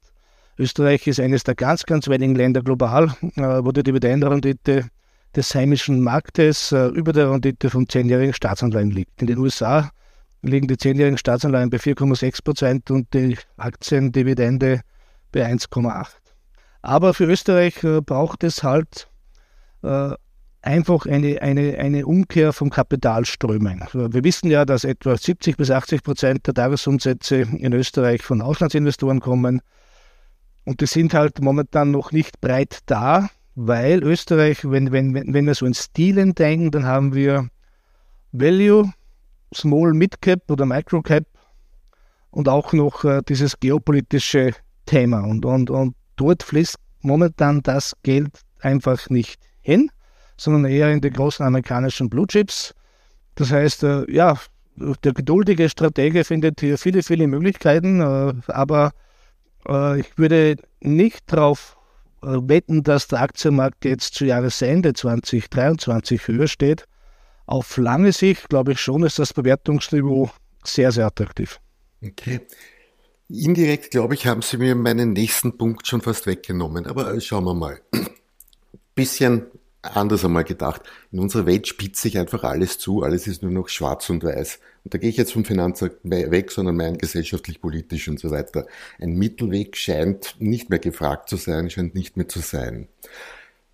Österreich 0.59 1.07
ist 1.07 1.19
eines 1.19 1.43
der 1.43 1.55
ganz, 1.55 1.85
ganz 1.85 2.09
wenigen 2.09 2.35
Länder 2.35 2.61
global, 2.61 3.13
äh, 3.37 3.41
wo 3.41 3.71
die 3.71 3.83
Dividendenrendite 3.83 4.89
des 5.33 5.55
heimischen 5.55 6.01
Marktes 6.01 6.73
äh, 6.73 6.87
über 6.87 7.13
der 7.13 7.31
Rendite 7.31 7.69
von 7.69 7.87
zehnjährigen 7.87 8.33
Staatsanleihen 8.33 8.91
liegt. 8.91 9.21
In 9.21 9.27
den 9.27 9.37
USA 9.37 9.91
liegen 10.41 10.67
die 10.67 10.77
zehnjährigen 10.77 11.17
Staatsanleihen 11.17 11.69
bei 11.69 11.77
4,6 11.77 12.43
Prozent 12.43 12.91
und 12.91 13.13
die 13.13 13.37
Aktiendividende 13.55 14.81
bei 15.31 15.45
1,8. 15.45 16.07
Aber 16.81 17.13
für 17.13 17.25
Österreich 17.25 17.81
äh, 17.83 18.01
braucht 18.01 18.43
es 18.43 18.61
halt 18.61 19.07
äh, 19.83 20.11
einfach 20.61 21.05
eine, 21.05 21.41
eine, 21.41 21.77
eine 21.77 22.05
Umkehr 22.05 22.53
von 22.53 22.69
Kapitalströmen. 22.69 23.83
Wir 23.93 24.23
wissen 24.23 24.49
ja, 24.49 24.65
dass 24.65 24.83
etwa 24.83 25.17
70 25.17 25.57
bis 25.57 25.71
80 25.71 26.03
Prozent 26.03 26.47
der 26.47 26.53
Tagesumsätze 26.53 27.41
in 27.41 27.73
Österreich 27.73 28.21
von 28.23 28.41
Auslandsinvestoren 28.41 29.19
kommen. 29.19 29.61
Und 30.65 30.81
die 30.81 30.87
sind 30.87 31.13
halt 31.13 31.41
momentan 31.41 31.91
noch 31.91 32.11
nicht 32.11 32.41
breit 32.41 32.79
da, 32.87 33.29
weil 33.55 34.03
Österreich, 34.03 34.69
wenn, 34.69 34.91
wenn, 34.91 35.13
wenn 35.13 35.45
wir 35.45 35.55
so 35.55 35.65
in 35.65 35.73
Stilen 35.73 36.35
denken, 36.35 36.71
dann 36.71 36.85
haben 36.85 37.15
wir 37.15 37.49
Value, 38.31 38.91
Small 39.53 39.93
Mid 39.93 40.21
Cap 40.21 40.51
oder 40.51 40.65
Micro 40.65 41.01
Cap 41.01 41.25
und 42.31 42.49
auch 42.49 42.73
noch 42.73 43.05
äh, 43.05 43.21
dieses 43.27 43.59
geopolitische 43.59 44.51
Thema. 44.85 45.21
Und, 45.21 45.45
und, 45.45 45.69
und 45.69 45.95
dort 46.17 46.43
fließt 46.43 46.75
momentan 47.01 47.63
das 47.63 47.95
Geld 48.03 48.41
einfach 48.59 49.09
nicht 49.09 49.39
hin 49.61 49.89
sondern 50.37 50.65
eher 50.65 50.91
in 50.91 51.01
die 51.01 51.09
großen 51.09 51.45
amerikanischen 51.45 52.09
Blue 52.09 52.27
Chips. 52.27 52.73
Das 53.35 53.51
heißt, 53.51 53.83
äh, 53.83 54.11
ja, 54.11 54.39
der 54.75 55.13
geduldige 55.13 55.69
Stratege 55.69 56.23
findet 56.23 56.59
hier 56.59 56.77
viele, 56.77 57.03
viele 57.03 57.27
Möglichkeiten, 57.27 57.99
äh, 57.99 58.33
aber 58.47 58.91
äh, 59.67 59.99
ich 59.99 60.17
würde 60.17 60.57
nicht 60.79 61.23
darauf 61.27 61.75
wetten, 62.19 62.81
dass 62.81 63.07
der 63.07 63.21
Aktienmarkt 63.21 63.85
jetzt 63.85 64.15
zu 64.15 64.25
Jahresende 64.25 64.93
2023 64.93 66.27
höher 66.27 66.47
steht. 66.47 66.85
Auf 67.45 67.77
lange 67.77 68.11
Sicht 68.11 68.49
glaube 68.49 68.71
ich 68.71 68.81
schon, 68.81 69.03
ist 69.03 69.19
das 69.19 69.33
Bewertungsniveau 69.33 70.31
sehr, 70.63 70.91
sehr 70.91 71.05
attraktiv. 71.05 71.59
Okay. 72.03 72.41
Indirekt, 73.29 73.91
glaube 73.91 74.15
ich, 74.15 74.25
haben 74.25 74.41
Sie 74.41 74.57
mir 74.57 74.73
meinen 74.73 75.13
nächsten 75.13 75.57
Punkt 75.57 75.85
schon 75.85 76.01
fast 76.01 76.25
weggenommen. 76.25 76.87
Aber 76.87 77.19
schauen 77.21 77.43
wir 77.43 77.53
mal. 77.53 77.81
Bisschen 78.95 79.45
anders 79.81 80.25
einmal 80.25 80.43
gedacht. 80.43 80.83
In 81.11 81.19
unserer 81.19 81.45
Welt 81.45 81.67
spitzt 81.67 82.01
sich 82.01 82.17
einfach 82.17 82.43
alles 82.43 82.79
zu, 82.79 83.03
alles 83.03 83.27
ist 83.27 83.43
nur 83.43 83.51
noch 83.51 83.69
schwarz 83.69 84.09
und 84.09 84.23
weiß. 84.23 84.59
Und 84.83 84.93
da 84.93 84.97
gehe 84.97 85.09
ich 85.09 85.17
jetzt 85.17 85.33
vom 85.33 85.45
Finanzmarkt 85.45 85.99
weg, 86.03 86.51
sondern 86.51 86.77
mein 86.77 86.97
gesellschaftlich, 86.97 87.61
politisch 87.61 88.07
und 88.07 88.19
so 88.19 88.31
weiter. 88.31 88.67
Ein 88.99 89.13
Mittelweg 89.13 89.75
scheint 89.75 90.35
nicht 90.39 90.69
mehr 90.69 90.79
gefragt 90.79 91.29
zu 91.29 91.35
sein, 91.35 91.69
scheint 91.69 91.95
nicht 91.95 92.17
mehr 92.17 92.27
zu 92.27 92.39
sein. 92.39 92.87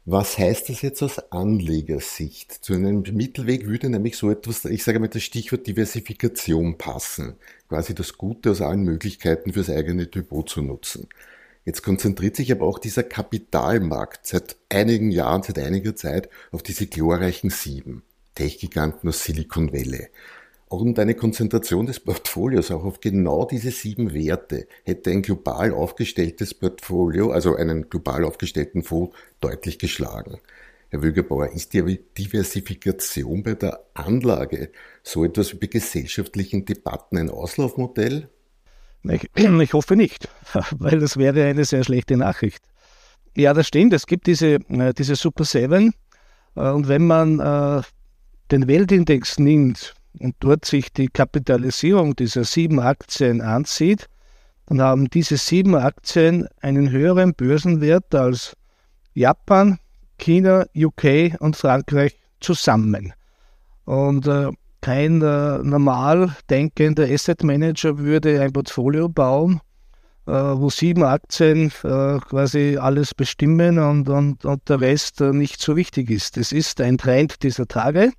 Was 0.05 0.38
heißt 0.38 0.67
das 0.67 0.81
jetzt 0.81 1.01
aus 1.01 1.31
Anlegersicht? 1.31 2.51
Zu 2.51 2.74
einem 2.74 3.03
Mittelweg 3.13 3.67
würde 3.67 3.89
nämlich 3.89 4.17
so 4.17 4.29
etwas, 4.29 4.65
ich 4.65 4.83
sage 4.83 5.00
mal 5.00 5.07
das 5.07 5.24
Stichwort 5.24 5.65
Diversifikation 5.65 6.77
passen. 6.77 7.36
Quasi 7.69 7.95
das 7.95 8.17
Gute 8.17 8.51
aus 8.51 8.60
allen 8.60 8.83
Möglichkeiten 8.83 9.53
fürs 9.53 9.69
eigene 9.69 10.07
Depot 10.07 10.50
zu 10.50 10.62
nutzen. 10.62 11.07
Jetzt 11.65 11.82
konzentriert 11.82 12.36
sich 12.36 12.51
aber 12.51 12.65
auch 12.65 12.79
dieser 12.79 13.03
Kapitalmarkt 13.03 14.27
seit 14.27 14.58
einigen 14.70 15.12
Jahren, 15.12 15.43
seit 15.43 15.60
einiger 15.60 15.96
Zeit 15.96 16.29
auf 16.51 16.62
diese 16.62 16.88
glorreichen 16.88 17.50
sieben 17.50 18.03
Tech-Giganten 18.36 19.08
aus 19.08 19.24
Silicon 19.24 19.72
Valley. 19.72 20.08
Und 20.67 20.98
eine 20.98 21.13
Konzentration 21.13 21.86
des 21.86 22.00
Portfolios 22.00 22.72
auch 22.72 22.84
auf 22.84 23.00
genau 23.00 23.46
diese 23.46 23.70
sieben 23.70 24.13
Werte 24.13 24.67
hätte 24.84 25.12
ein 25.12 25.22
global 25.22 25.72
aufgestelltes 25.72 26.55
Portfolio, 26.55 27.32
also 27.32 27.55
einen 27.55 27.89
global 27.89 28.25
aufgestellten 28.25 28.82
Fonds, 28.82 29.15
deutlich 29.39 29.77
geschlagen. 29.77 30.39
Herr 30.89 31.03
Wögerbauer, 31.03 31.51
ist 31.53 31.74
die 31.74 32.00
Diversifikation 32.17 33.43
bei 33.43 33.53
der 33.53 33.86
Anlage 33.93 34.72
so 35.03 35.24
etwas 35.24 35.53
wie 35.53 35.58
bei 35.58 35.67
gesellschaftlichen 35.67 36.65
Debatten 36.65 37.17
ein 37.17 37.29
Auslaufmodell? 37.29 38.29
Ich, 39.03 39.29
ich 39.36 39.74
hoffe 39.74 39.95
nicht, 39.95 40.29
weil 40.77 41.00
das 41.00 41.17
wäre 41.17 41.45
eine 41.45 41.65
sehr 41.65 41.83
schlechte 41.83 42.17
Nachricht. 42.17 42.63
Ja, 43.36 43.53
das 43.53 43.67
stimmt. 43.67 43.93
Es 43.93 44.05
gibt 44.05 44.27
diese, 44.27 44.55
äh, 44.69 44.93
diese 44.93 45.15
Super 45.15 45.43
7. 45.43 45.93
Äh, 46.55 46.69
und 46.69 46.88
wenn 46.88 47.07
man 47.07 47.39
äh, 47.39 47.81
den 48.51 48.67
Weltindex 48.67 49.39
nimmt 49.39 49.95
und 50.19 50.36
dort 50.39 50.65
sich 50.65 50.93
die 50.93 51.07
Kapitalisierung 51.07 52.15
dieser 52.15 52.43
sieben 52.43 52.79
Aktien 52.79 53.41
ansieht, 53.41 54.07
dann 54.67 54.81
haben 54.81 55.10
diese 55.10 55.38
sieben 55.38 55.75
Aktien 55.75 56.48
einen 56.62 56.91
höheren 56.91 57.33
Börsenwert 57.33 58.13
als 58.15 58.55
Japan, 59.13 59.79
China, 60.17 60.65
UK 60.75 61.36
und 61.39 61.55
Frankreich 61.55 62.17
zusammen. 62.39 63.13
Und 63.86 64.27
äh, 64.27 64.50
kein 64.83 65.21
äh, 65.21 65.59
normal 65.59 66.35
denkender 66.49 67.05
Asset 67.09 67.41
Manager 67.41 67.97
würde 67.97 68.41
ein 68.41 68.51
Portfolio 68.51 69.07
bauen, 69.07 69.61
äh, 70.27 70.31
wo 70.31 70.69
sieben 70.69 71.03
Aktien 71.03 71.71
äh, 71.83 72.19
quasi 72.19 72.77
alles 72.77 73.15
bestimmen 73.15 73.79
und, 73.79 74.09
und, 74.09 74.43
und 74.43 74.67
der 74.67 74.81
Rest 74.81 75.21
äh, 75.21 75.31
nicht 75.31 75.61
so 75.61 75.77
wichtig 75.77 76.11
ist. 76.11 76.35
Das 76.35 76.51
ist 76.51 76.81
ein 76.81 76.97
Trend 76.97 77.43
dieser 77.43 77.65
Tage, 77.65 78.11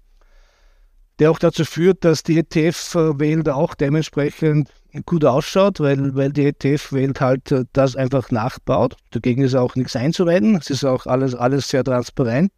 der 1.19 1.31
auch 1.31 1.39
dazu 1.39 1.67
führt, 1.67 2.03
dass 2.03 2.23
die 2.23 2.39
ETF-Welt 2.39 3.51
auch 3.51 3.75
dementsprechend 3.75 4.71
gut 5.05 5.27
ausschaut, 5.27 5.81
weil, 5.81 6.15
weil 6.15 6.33
die 6.33 6.47
ETF-Welt 6.47 7.21
halt 7.21 7.53
äh, 7.53 7.65
das 7.75 7.95
einfach 7.95 8.31
nachbaut. 8.31 8.97
Dagegen 9.11 9.43
ist 9.43 9.55
auch 9.55 9.75
nichts 9.75 9.97
einzuwenden. 9.97 10.57
Es 10.57 10.71
ist 10.71 10.85
auch 10.85 11.05
alles, 11.05 11.35
alles 11.35 11.69
sehr 11.69 11.85
transparent. 11.85 12.51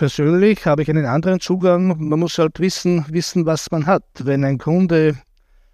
Persönlich 0.00 0.64
habe 0.64 0.80
ich 0.80 0.88
einen 0.88 1.04
anderen 1.04 1.40
Zugang. 1.40 1.88
Man 1.88 2.20
muss 2.20 2.38
halt 2.38 2.58
wissen, 2.58 3.04
wissen, 3.10 3.44
was 3.44 3.70
man 3.70 3.84
hat. 3.84 4.02
Wenn 4.14 4.46
ein 4.46 4.56
Kunde 4.56 5.18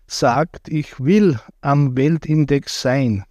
sagt, 0.09 0.69
ich 0.69 0.99
will 0.99 1.39
am 1.61 1.97
Weltindex 1.97 2.83
sein 2.83 3.23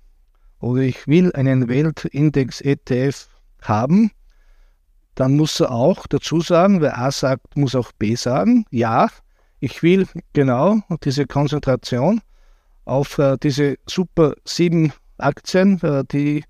oder 0.62 0.84
ich 0.84 1.06
will 1.06 1.34
einen 1.34 1.68
Weltindex 1.68 2.62
ETF 2.62 3.28
haben, 3.62 4.10
dann 5.16 5.36
muss 5.36 5.60
er 5.60 5.72
auch 5.72 6.08
dazu 6.08 6.40
sagen, 6.40 6.80
wer 6.80 6.98
A 6.98 7.12
sagt, 7.12 7.58
muss 7.58 7.76
auch 7.76 7.92
B 8.00 8.16
sagen, 8.16 8.64
ja, 8.72 9.10
ich 9.60 9.84
will 9.84 10.08
genau 10.32 10.80
diese 11.04 11.28
Konzentration 11.28 12.22
auf 12.86 13.18
äh, 13.18 13.36
diese 13.44 13.76
super 13.86 14.36
sieben 14.46 14.94
Aktien, 15.18 15.78
äh, 15.84 16.06
die 16.10 16.46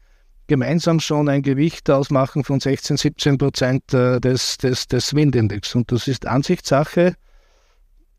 gemeinsam 0.48 1.00
schon 1.00 1.30
ein 1.30 1.42
Gewicht 1.42 1.90
ausmachen 1.90 2.44
von 2.44 2.60
16, 2.60 2.98
17 2.98 3.38
Prozent 3.38 3.94
äh, 3.94 4.20
des, 4.20 4.58
des, 4.58 4.88
des 4.88 5.14
Windindex. 5.14 5.76
Und 5.76 5.92
das 5.92 6.08
ist 6.08 6.26
Ansichtssache. 6.26 7.16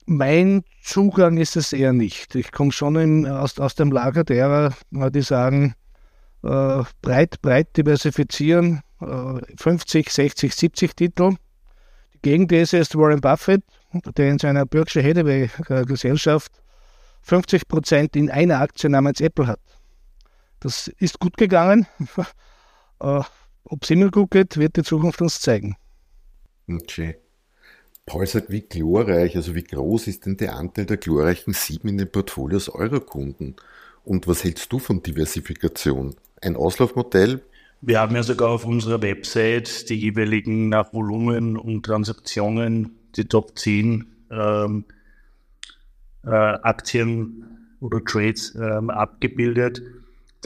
Mein 0.06 0.62
Zugang 0.82 1.36
ist 1.36 1.56
es 1.56 1.72
eher 1.72 1.92
nicht. 1.92 2.34
Ich 2.34 2.52
komme 2.52 2.72
schon 2.72 2.96
in, 2.96 3.26
aus, 3.26 3.58
aus 3.58 3.74
dem 3.74 3.90
Lager 3.90 4.24
derer, 4.24 4.74
äh, 4.94 5.10
die 5.10 5.22
sagen, 5.22 5.74
äh, 6.42 6.82
breit, 7.02 7.40
breit 7.42 7.76
diversifizieren, 7.76 8.82
äh, 9.00 9.40
50, 9.56 10.10
60, 10.10 10.54
70 10.54 10.96
Titel. 10.96 11.36
Die 12.14 12.30
Gegenthese 12.30 12.78
ist 12.78 12.96
Warren 12.96 13.20
Buffett, 13.20 13.62
der 14.16 14.30
in 14.30 14.38
seiner 14.38 14.66
Berkshire 14.66 15.08
Hathaway 15.08 15.50
äh, 15.68 15.84
Gesellschaft 15.84 16.52
50 17.22 17.66
Prozent 17.66 18.14
in 18.14 18.30
einer 18.30 18.60
Aktie 18.60 18.88
namens 18.88 19.20
Apple 19.20 19.48
hat. 19.48 19.60
Das 20.60 20.88
ist 20.98 21.18
gut 21.18 21.36
gegangen. 21.36 21.86
Äh, 22.98 23.20
Ob 23.64 23.82
es 23.82 23.90
immer 23.90 24.10
gut 24.10 24.30
geht, 24.30 24.56
wird 24.56 24.78
die 24.78 24.82
Zukunft 24.82 25.20
uns 25.20 25.38
zeigen. 25.38 25.76
Okay. 26.66 27.16
Paul 28.06 28.26
sagt, 28.26 28.50
wie 28.50 28.62
glorreich, 28.62 29.36
also 29.36 29.54
wie 29.54 29.64
groß 29.64 30.06
ist 30.06 30.24
denn 30.24 30.38
der 30.38 30.56
Anteil 30.56 30.86
der 30.86 30.96
glorreichen 30.96 31.52
sieben 31.52 31.88
in 31.88 31.98
den 31.98 32.10
Portfolios 32.10 32.70
eurer 32.70 33.00
Kunden? 33.00 33.56
Und 34.04 34.28
was 34.28 34.44
hältst 34.44 34.72
du 34.72 34.78
von 34.78 35.02
Diversifikation? 35.02 36.14
Ein 36.40 36.56
Auslaufmodell? 36.56 37.42
Wir 37.80 38.00
haben 38.00 38.14
ja 38.14 38.22
sogar 38.22 38.50
auf 38.50 38.64
unserer 38.64 39.02
Website 39.02 39.90
die 39.90 39.96
jeweiligen 39.96 40.68
nach 40.68 40.92
Volumen 40.94 41.56
und 41.56 41.84
Transaktionen, 41.84 42.96
die 43.16 43.26
Top 43.26 43.58
10 43.58 44.06
ähm, 44.30 44.84
äh, 46.24 46.30
Aktien 46.30 47.74
oder 47.80 48.02
Trades 48.04 48.54
ähm, 48.54 48.90
abgebildet. 48.90 49.82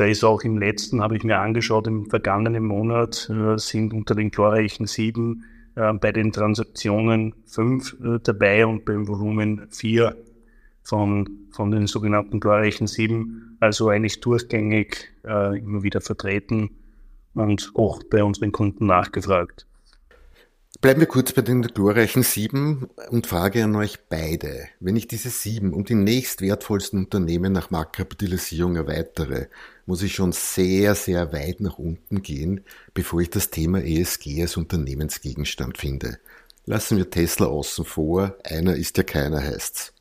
Da 0.00 0.06
ist 0.06 0.24
auch 0.24 0.44
im 0.44 0.56
letzten, 0.56 1.02
habe 1.02 1.14
ich 1.14 1.24
mir 1.24 1.40
angeschaut, 1.40 1.86
im 1.86 2.06
vergangenen 2.06 2.64
Monat 2.64 3.28
äh, 3.28 3.58
sind 3.58 3.92
unter 3.92 4.14
den 4.14 4.30
glorreichen 4.30 4.86
sieben 4.86 5.44
äh, 5.74 5.92
bei 5.92 6.10
den 6.10 6.32
Transaktionen 6.32 7.34
fünf 7.44 7.98
äh, 8.02 8.18
dabei 8.22 8.64
und 8.64 8.86
beim 8.86 9.06
Volumen 9.06 9.66
vier 9.68 10.16
von, 10.82 11.28
von 11.52 11.70
den 11.70 11.86
sogenannten 11.86 12.40
glorreichen 12.40 12.86
sieben. 12.86 13.58
Also 13.60 13.90
eigentlich 13.90 14.22
durchgängig 14.22 15.12
immer 15.22 15.82
wieder 15.82 16.00
vertreten 16.00 16.70
und 17.34 17.70
auch 17.74 18.02
bei 18.04 18.24
unseren 18.24 18.52
Kunden 18.52 18.86
nachgefragt. 18.86 19.66
Bleiben 20.80 21.00
wir 21.00 21.08
kurz 21.08 21.34
bei 21.34 21.42
den 21.42 21.60
glorreichen 21.60 22.22
sieben 22.22 22.88
und 23.10 23.26
frage 23.26 23.64
an 23.64 23.76
euch 23.76 23.98
beide. 24.08 24.66
Wenn 24.80 24.96
ich 24.96 25.06
diese 25.06 25.28
sieben 25.28 25.74
und 25.74 25.90
die 25.90 25.94
nächst 25.94 26.40
wertvollsten 26.40 27.00
Unternehmen 27.00 27.52
nach 27.52 27.70
Marktkapitalisierung 27.70 28.76
erweitere, 28.76 29.48
muss 29.84 30.02
ich 30.02 30.14
schon 30.14 30.32
sehr, 30.32 30.94
sehr 30.94 31.34
weit 31.34 31.60
nach 31.60 31.76
unten 31.78 32.22
gehen, 32.22 32.64
bevor 32.94 33.20
ich 33.20 33.28
das 33.28 33.50
Thema 33.50 33.84
ESG 33.84 34.40
als 34.40 34.56
Unternehmensgegenstand 34.56 35.76
finde. 35.76 36.18
Lassen 36.64 36.96
wir 36.96 37.10
Tesla 37.10 37.44
außen 37.44 37.84
vor, 37.84 38.36
einer 38.42 38.74
ist 38.74 38.96
ja 38.96 39.02
keiner 39.02 39.42
heißt's. 39.42 39.92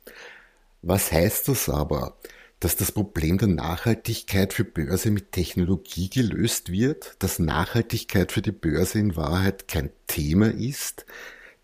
Was 0.80 1.12
heißt 1.12 1.48
das 1.48 1.68
aber? 1.68 2.16
Dass 2.60 2.76
das 2.76 2.92
Problem 2.92 3.38
der 3.38 3.48
Nachhaltigkeit 3.48 4.52
für 4.52 4.64
Börse 4.64 5.10
mit 5.10 5.32
Technologie 5.32 6.10
gelöst 6.10 6.70
wird, 6.70 7.16
dass 7.18 7.38
Nachhaltigkeit 7.38 8.32
für 8.32 8.42
die 8.42 8.52
Börse 8.52 8.98
in 8.98 9.16
Wahrheit 9.16 9.66
kein 9.66 9.90
Thema 10.06 10.48
ist, 10.48 11.06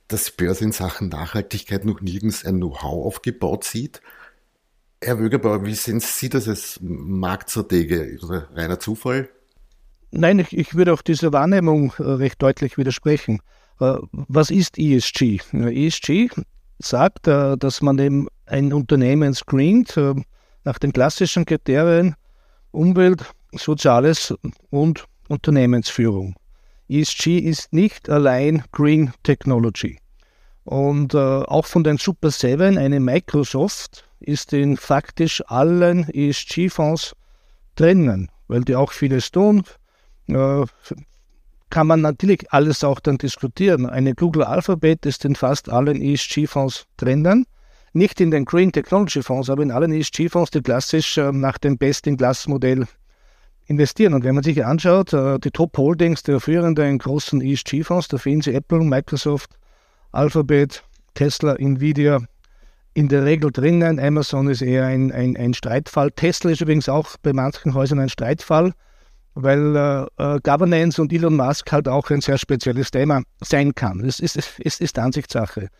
dass 0.08 0.30
Börse 0.30 0.64
in 0.64 0.72
Sachen 0.72 1.08
Nachhaltigkeit 1.08 1.84
noch 1.84 2.00
nirgends 2.00 2.44
ein 2.46 2.56
Know-how 2.56 3.04
aufgebaut 3.06 3.64
sieht. 3.64 4.00
Herr 5.02 5.18
Wögerbauer, 5.18 5.66
wie 5.66 5.74
sehen 5.74 6.00
Sie 6.00 6.30
das 6.30 6.48
als 6.48 6.78
Marktstratege? 6.80 8.48
Reiner 8.54 8.80
Zufall? 8.80 9.28
Nein, 10.10 10.38
ich, 10.38 10.56
ich 10.56 10.74
würde 10.74 10.94
auch 10.94 11.02
dieser 11.02 11.32
Wahrnehmung 11.32 11.92
äh, 11.98 12.02
recht 12.04 12.40
deutlich 12.40 12.78
widersprechen. 12.78 13.40
Äh, 13.80 13.96
was 14.10 14.50
ist 14.50 14.78
ESG? 14.78 15.40
ESG 15.52 16.30
sagt, 16.78 17.26
äh, 17.26 17.58
dass 17.58 17.82
man 17.82 17.98
eben 17.98 18.28
ein 18.46 18.72
Unternehmen 18.72 19.34
screent 19.34 19.98
nach 20.66 20.78
den 20.78 20.92
klassischen 20.92 21.46
Kriterien 21.46 22.16
Umwelt, 22.72 23.24
Soziales 23.52 24.34
und 24.68 25.06
Unternehmensführung. 25.28 26.34
ESG 26.88 27.38
ist 27.38 27.72
nicht 27.72 28.10
allein 28.10 28.64
Green 28.72 29.12
Technology. 29.22 29.98
Und 30.64 31.14
äh, 31.14 31.18
auch 31.18 31.64
von 31.64 31.84
den 31.84 31.96
Super 31.96 32.30
7, 32.30 32.76
eine 32.76 33.00
Microsoft, 33.00 34.04
ist 34.20 34.52
in 34.52 34.76
faktisch 34.76 35.42
allen 35.46 36.08
ESG-Fonds 36.10 37.14
drinnen, 37.76 38.30
weil 38.48 38.62
die 38.62 38.74
auch 38.74 38.92
vieles 38.92 39.30
tun. 39.30 39.62
Äh, 40.26 40.64
kann 41.70 41.86
man 41.86 42.00
natürlich 42.00 42.52
alles 42.52 42.82
auch 42.82 43.00
dann 43.00 43.18
diskutieren. 43.18 43.86
Eine 43.86 44.14
Google 44.14 44.42
Alphabet 44.42 45.06
ist 45.06 45.24
in 45.24 45.36
fast 45.36 45.68
allen 45.68 46.02
ESG-Fonds 46.02 46.86
drinnen. 46.96 47.46
Nicht 47.96 48.20
in 48.20 48.30
den 48.30 48.44
Green 48.44 48.72
Technology 48.72 49.22
Fonds, 49.22 49.48
aber 49.48 49.62
in 49.62 49.70
allen 49.70 49.90
ESG-Fonds, 49.90 50.50
die 50.50 50.60
klassisch 50.60 51.16
äh, 51.16 51.32
nach 51.32 51.56
dem 51.56 51.78
Best-in-Class-Modell 51.78 52.86
investieren. 53.68 54.12
Und 54.12 54.22
wenn 54.22 54.34
man 54.34 54.44
sich 54.44 54.62
anschaut, 54.62 55.14
äh, 55.14 55.38
die 55.38 55.50
Top-Holdings 55.50 56.22
der 56.22 56.38
führenden 56.38 56.98
großen 56.98 57.40
ESG-Fonds, 57.40 58.08
da 58.08 58.18
finden 58.18 58.42
Sie 58.42 58.52
Apple, 58.52 58.80
Microsoft, 58.80 59.48
Alphabet, 60.12 60.84
Tesla, 61.14 61.54
Nvidia 61.54 62.20
in 62.92 63.08
der 63.08 63.24
Regel 63.24 63.50
drinnen. 63.50 63.98
Amazon 63.98 64.48
ist 64.48 64.60
eher 64.60 64.84
ein, 64.84 65.10
ein, 65.10 65.34
ein 65.38 65.54
Streitfall. 65.54 66.10
Tesla 66.10 66.50
ist 66.50 66.60
übrigens 66.60 66.90
auch 66.90 67.16
bei 67.22 67.32
manchen 67.32 67.72
Häusern 67.72 67.98
ein 67.98 68.10
Streitfall, 68.10 68.74
weil 69.32 69.74
äh, 69.74 70.34
äh 70.34 70.40
Governance 70.42 71.00
und 71.00 71.14
Elon 71.14 71.36
Musk 71.36 71.72
halt 71.72 71.88
auch 71.88 72.10
ein 72.10 72.20
sehr 72.20 72.36
spezielles 72.36 72.90
Thema 72.90 73.22
sein 73.42 73.74
kann. 73.74 74.04
Es 74.04 74.20
ist, 74.20 74.36
ist, 74.36 74.82
ist 74.82 74.98
Ansichtssache. 74.98 75.70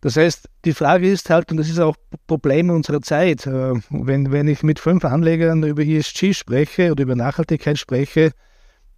Das 0.00 0.16
heißt, 0.16 0.48
die 0.64 0.74
Frage 0.74 1.10
ist 1.10 1.28
halt, 1.28 1.50
und 1.50 1.56
das 1.56 1.68
ist 1.68 1.80
auch 1.80 1.96
Problem 2.26 2.70
unserer 2.70 3.00
Zeit, 3.00 3.46
äh, 3.46 3.74
wenn, 3.90 4.30
wenn 4.30 4.46
ich 4.46 4.62
mit 4.62 4.78
fünf 4.78 5.04
Anlegern 5.04 5.62
über 5.64 5.82
ESG 5.82 6.34
spreche 6.34 6.92
oder 6.92 7.02
über 7.02 7.16
Nachhaltigkeit 7.16 7.78
spreche, 7.78 8.32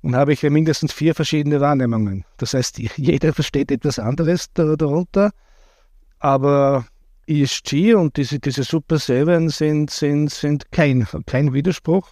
dann 0.03 0.15
habe 0.15 0.33
ich 0.33 0.43
ja 0.43 0.51
mindestens 0.51 0.93
vier 0.93 1.15
verschiedene 1.15 1.61
Wahrnehmungen. 1.61 2.25
Das 2.37 2.55
heißt, 2.55 2.79
jeder 2.97 3.33
versteht 3.33 3.71
etwas 3.71 3.99
anderes 3.99 4.53
darunter, 4.53 5.31
aber 6.19 6.85
ESG 7.27 7.95
und 7.95 8.17
diese, 8.17 8.39
diese 8.39 8.65
Super 8.65 8.99
7 8.99 9.49
sind, 9.49 9.91
sind, 9.91 10.31
sind 10.31 10.71
kein, 10.73 11.07
kein 11.27 11.55
Widerspruch 11.55 12.09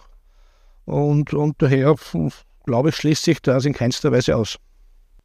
und, 0.85 1.33
und 1.33 1.61
daher, 1.61 1.95
glaube 2.65 2.89
ich, 2.89 2.95
schließt 2.95 3.23
sich 3.23 3.41
das 3.41 3.65
in 3.65 3.73
keinster 3.73 4.11
Weise 4.11 4.35
aus. 4.35 4.57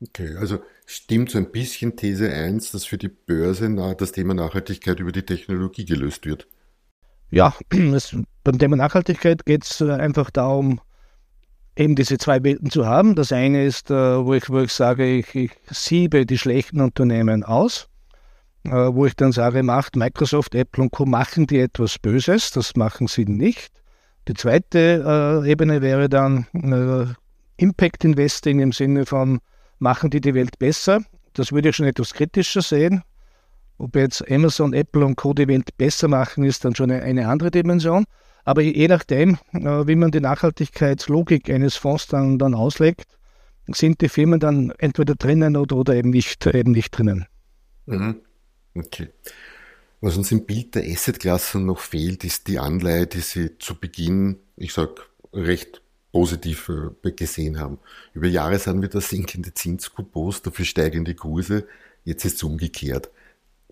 Okay, 0.03 0.37
also 0.37 0.59
stimmt 0.87 1.31
so 1.31 1.39
ein 1.39 1.51
bisschen 1.51 1.97
These 1.97 2.33
1, 2.33 2.73
dass 2.73 2.85
für 2.85 2.99
die 2.99 3.09
Börse 3.09 3.75
das 3.99 4.13
Thema 4.13 4.35
Nachhaltigkeit 4.35 5.01
über 5.01 5.13
die 5.13 5.23
Technologie 5.23 5.85
gelöst 5.85 6.27
wird? 6.27 6.47
Ja, 7.31 7.55
es, 7.71 8.17
beim 8.43 8.59
Thema 8.59 8.77
Nachhaltigkeit 8.77 9.45
geht 9.45 9.65
es 9.65 9.83
einfach 9.83 10.31
darum, 10.31 10.81
eben 11.77 11.97
diese 11.97 12.19
zwei 12.19 12.43
Welten 12.45 12.71
zu 12.71 12.87
haben. 12.87 13.15
Das 13.15 13.33
eine 13.33 13.65
ist, 13.65 13.91
äh, 13.91 14.25
wo, 14.25 14.35
ich, 14.35 14.49
wo 14.49 14.61
ich 14.61 14.73
sage, 14.73 15.05
ich, 15.05 15.35
ich 15.35 15.51
siebe 15.71 16.27
die 16.27 16.39
schlechten 16.39 16.81
Unternehmen 16.81 17.43
aus, 17.43 17.89
äh, 18.65 18.71
wo 18.71 19.07
ich 19.07 19.17
dann 19.17 19.33
sage, 19.33 19.63
macht 19.63 19.97
Microsoft, 19.97 20.55
Apple 20.55 20.85
und 20.85 20.93
Co. 20.93 21.07
machen 21.07 21.47
die 21.47 21.59
etwas 21.59 21.99
Böses, 21.99 22.51
das 22.53 22.77
machen 22.77 23.07
sie 23.07 23.25
nicht. 23.25 23.73
Die 24.29 24.35
zweite 24.35 25.43
äh, 25.45 25.51
Ebene 25.51 25.83
wäre 25.83 26.09
dann 26.09 26.47
Impact 27.57 28.05
Investing 28.05 28.61
im 28.61 28.73
Sinne 28.73 29.05
von, 29.05 29.41
machen 29.85 30.11
die 30.11 30.21
die 30.21 30.35
Welt 30.35 30.59
besser. 30.59 31.05
Das 31.35 31.53
würde 31.53 31.69
ich 31.69 31.77
schon 31.77 31.87
etwas 31.87 32.15
kritischer 32.15 32.63
sehen. 32.63 33.03
Ob 33.79 33.95
jetzt 33.95 34.29
Amazon, 34.31 34.73
Apple 34.73 35.05
und 35.05 35.17
Co. 35.17 35.35
die 35.35 35.47
Welt 35.47 35.77
besser 35.77 36.09
machen, 36.09 36.45
ist 36.45 36.65
dann 36.65 36.75
schon 36.75 36.91
eine 36.91 37.29
andere 37.29 37.51
Dimension. 37.51 38.05
Aber 38.45 38.63
je 38.63 38.89
nachdem, 38.89 39.39
äh, 39.53 39.87
wie 39.87 39.97
man 39.97 40.11
die 40.11 40.21
Nachhaltigkeitslogik 40.21 41.51
eines 41.51 41.77
Fonds 41.77 42.07
dann, 42.07 42.39
dann 42.39 42.55
auslegt, 42.55 43.05
sind 43.69 44.01
die 44.01 44.09
Firmen 44.09 44.41
dann 44.41 44.73
entweder 44.79 45.15
drinnen 45.15 45.57
oder, 45.57 45.77
oder 45.77 45.95
eben, 45.95 46.11
nicht, 46.11 46.45
eben 46.47 46.73
nicht 46.73 46.91
drinnen. 46.91 47.27
Mhm. 47.87 48.17
Okay. 48.75 49.09
Was 50.01 50.17
uns 50.17 50.33
im 50.33 50.45
Bild 50.45 50.75
der 50.75 50.85
Assetklassen 50.85 51.65
noch 51.67 51.81
fehlt, 51.81 52.25
ist 52.25 52.49
die 52.49 52.59
Anleihe, 52.59 53.07
die 53.07 53.21
Sie 53.21 53.59
zu 53.59 53.79
Beginn, 53.79 54.37
ich 54.57 54.73
sage, 54.73 54.97
recht 55.33 55.81
positiv 56.15 56.71
äh, 57.03 57.11
gesehen 57.11 57.59
haben. 57.59 57.79
Über 58.13 58.29
Jahre 58.29 58.61
sahen 58.61 58.81
wir 58.81 58.89
da 58.89 59.01
sinkende 59.01 59.53
Zinskupons, 59.53 60.43
dafür 60.43 60.65
steigende 60.65 61.17
Kurse. 61.17 61.67
Jetzt 62.05 62.25
ist 62.25 62.37
es 62.37 62.43
umgekehrt. 62.45 63.11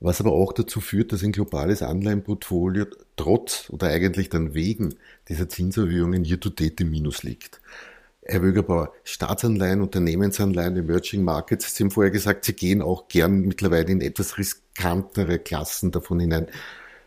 Was 0.01 0.21
aber 0.21 0.33
auch 0.33 0.53
dazu 0.53 0.81
führt, 0.81 1.13
dass 1.13 1.23
ein 1.23 1.31
globales 1.31 1.83
Anleihenportfolio 1.83 2.87
trotz 3.15 3.71
oder 3.71 3.87
eigentlich 3.87 4.29
dann 4.29 4.55
wegen 4.55 4.97
dieser 5.29 5.49
Zinserhöhungen 5.49 6.25
hier 6.25 6.41
to 6.41 6.51
date 6.51 6.81
im 6.81 6.91
Minus 6.91 7.23
liegt. 7.23 7.61
Herr 8.25 8.43
Wögerbauer, 8.43 8.93
Staatsanleihen, 9.05 9.81
Unternehmensanleihen, 9.81 10.77
Emerging 10.77 11.23
Markets, 11.23 11.77
Sie 11.77 11.85
haben 11.85 11.93
vorher 11.93 12.11
gesagt, 12.11 12.45
Sie 12.45 12.55
gehen 12.55 12.83
auch 12.83 13.07
gern 13.07 13.43
mittlerweile 13.43 13.93
in 13.93 14.01
etwas 14.01 14.37
riskantere 14.37 15.39
Klassen 15.39 15.93
davon 15.93 16.19
hinein. 16.19 16.49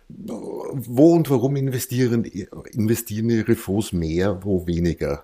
Wo 0.07 1.13
und 1.13 1.29
warum 1.29 1.55
investieren, 1.55 2.23
investieren 2.23 3.29
Ihre 3.29 3.55
Fonds 3.55 3.91
mehr, 3.91 4.43
wo 4.43 4.67
weniger? 4.67 5.23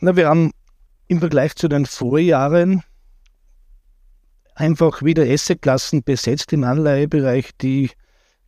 Na, 0.00 0.16
wir 0.16 0.28
haben 0.28 0.50
im 1.08 1.20
Vergleich 1.20 1.54
zu 1.54 1.68
den 1.68 1.86
Vorjahren 1.86 2.82
einfach 4.54 5.02
wieder 5.02 5.24
Assetklassen 5.24 6.02
besetzt 6.02 6.52
im 6.52 6.64
Anleihebereich, 6.64 7.50
die 7.60 7.90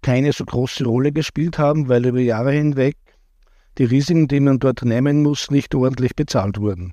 keine 0.02 0.32
so 0.32 0.44
große 0.44 0.84
Rolle 0.84 1.12
gespielt 1.12 1.58
haben, 1.58 1.88
weil 1.88 2.06
über 2.06 2.20
Jahre 2.20 2.52
hinweg 2.52 2.96
die 3.78 3.84
Risiken, 3.84 4.28
die 4.28 4.40
man 4.40 4.58
dort 4.58 4.82
nehmen 4.84 5.22
muss, 5.22 5.50
nicht 5.50 5.74
ordentlich 5.74 6.14
bezahlt 6.14 6.60
wurden. 6.60 6.92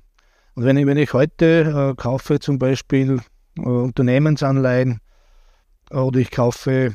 Und 0.54 0.64
wenn 0.64 0.76
ich, 0.76 0.86
wenn 0.86 0.96
ich 0.96 1.12
heute 1.12 1.92
äh, 1.92 2.00
kaufe 2.00 2.40
zum 2.40 2.58
Beispiel 2.58 3.20
äh, 3.58 3.60
Unternehmensanleihen 3.60 5.00
oder 5.90 6.18
ich 6.18 6.30
kaufe 6.30 6.94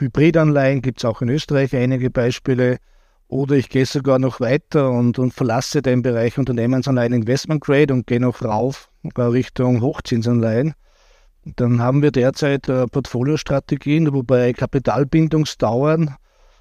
Hybridanleihen 0.00 0.82
gibt 0.82 0.98
es 0.98 1.04
auch 1.04 1.22
in 1.22 1.28
Österreich 1.28 1.76
einige 1.76 2.10
Beispiele. 2.10 2.78
Oder 3.28 3.54
ich 3.54 3.68
gehe 3.68 3.86
sogar 3.86 4.18
noch 4.18 4.40
weiter 4.40 4.90
und, 4.90 5.18
und 5.18 5.32
verlasse 5.32 5.82
den 5.82 6.02
Bereich 6.02 6.36
Unternehmensanleihen 6.36 7.12
Investment 7.12 7.60
Grade 7.60 7.94
und 7.94 8.06
gehe 8.06 8.18
noch 8.18 8.42
rauf 8.42 8.90
Richtung 9.16 9.80
Hochzinsanleihen. 9.80 10.74
Dann 11.44 11.80
haben 11.80 12.02
wir 12.02 12.10
derzeit 12.10 12.68
äh, 12.68 12.86
Portfoliostrategien, 12.86 14.12
wobei 14.12 14.52
Kapitalbindungsdauern 14.52 16.16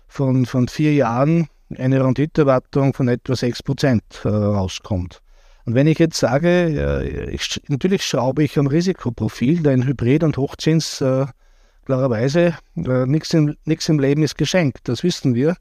von, 0.08 0.46
von 0.46 0.68
vier 0.68 0.94
Jahren 0.94 1.48
eine 1.78 2.04
Renditeerwartung 2.04 2.94
von 2.94 3.08
etwa 3.08 3.36
6 3.36 3.64
Prozent 3.64 4.04
äh, 4.24 4.30
rauskommt. 4.30 5.22
Und 5.66 5.76
wenn 5.76 5.88
ich 5.88 6.00
jetzt 6.00 6.18
sage, 6.18 6.48
äh, 6.48 7.30
ich, 7.32 7.62
natürlich 7.68 8.06
schraube 8.06 8.44
ich 8.44 8.58
am 8.58 8.68
Risikoprofil, 8.68 9.64
denn 9.64 9.86
Hybrid 9.86 10.24
und 10.24 10.38
Hochzins 10.38 11.02
äh, 11.02 11.26
klarerweise, 11.90 12.54
äh, 12.76 13.08
nichts 13.08 13.34
im, 13.34 13.56
im 13.66 14.00
Leben 14.00 14.22
ist 14.22 14.38
geschenkt, 14.38 14.88
das 14.88 15.04
wissen 15.04 15.34
wir. 15.34 15.56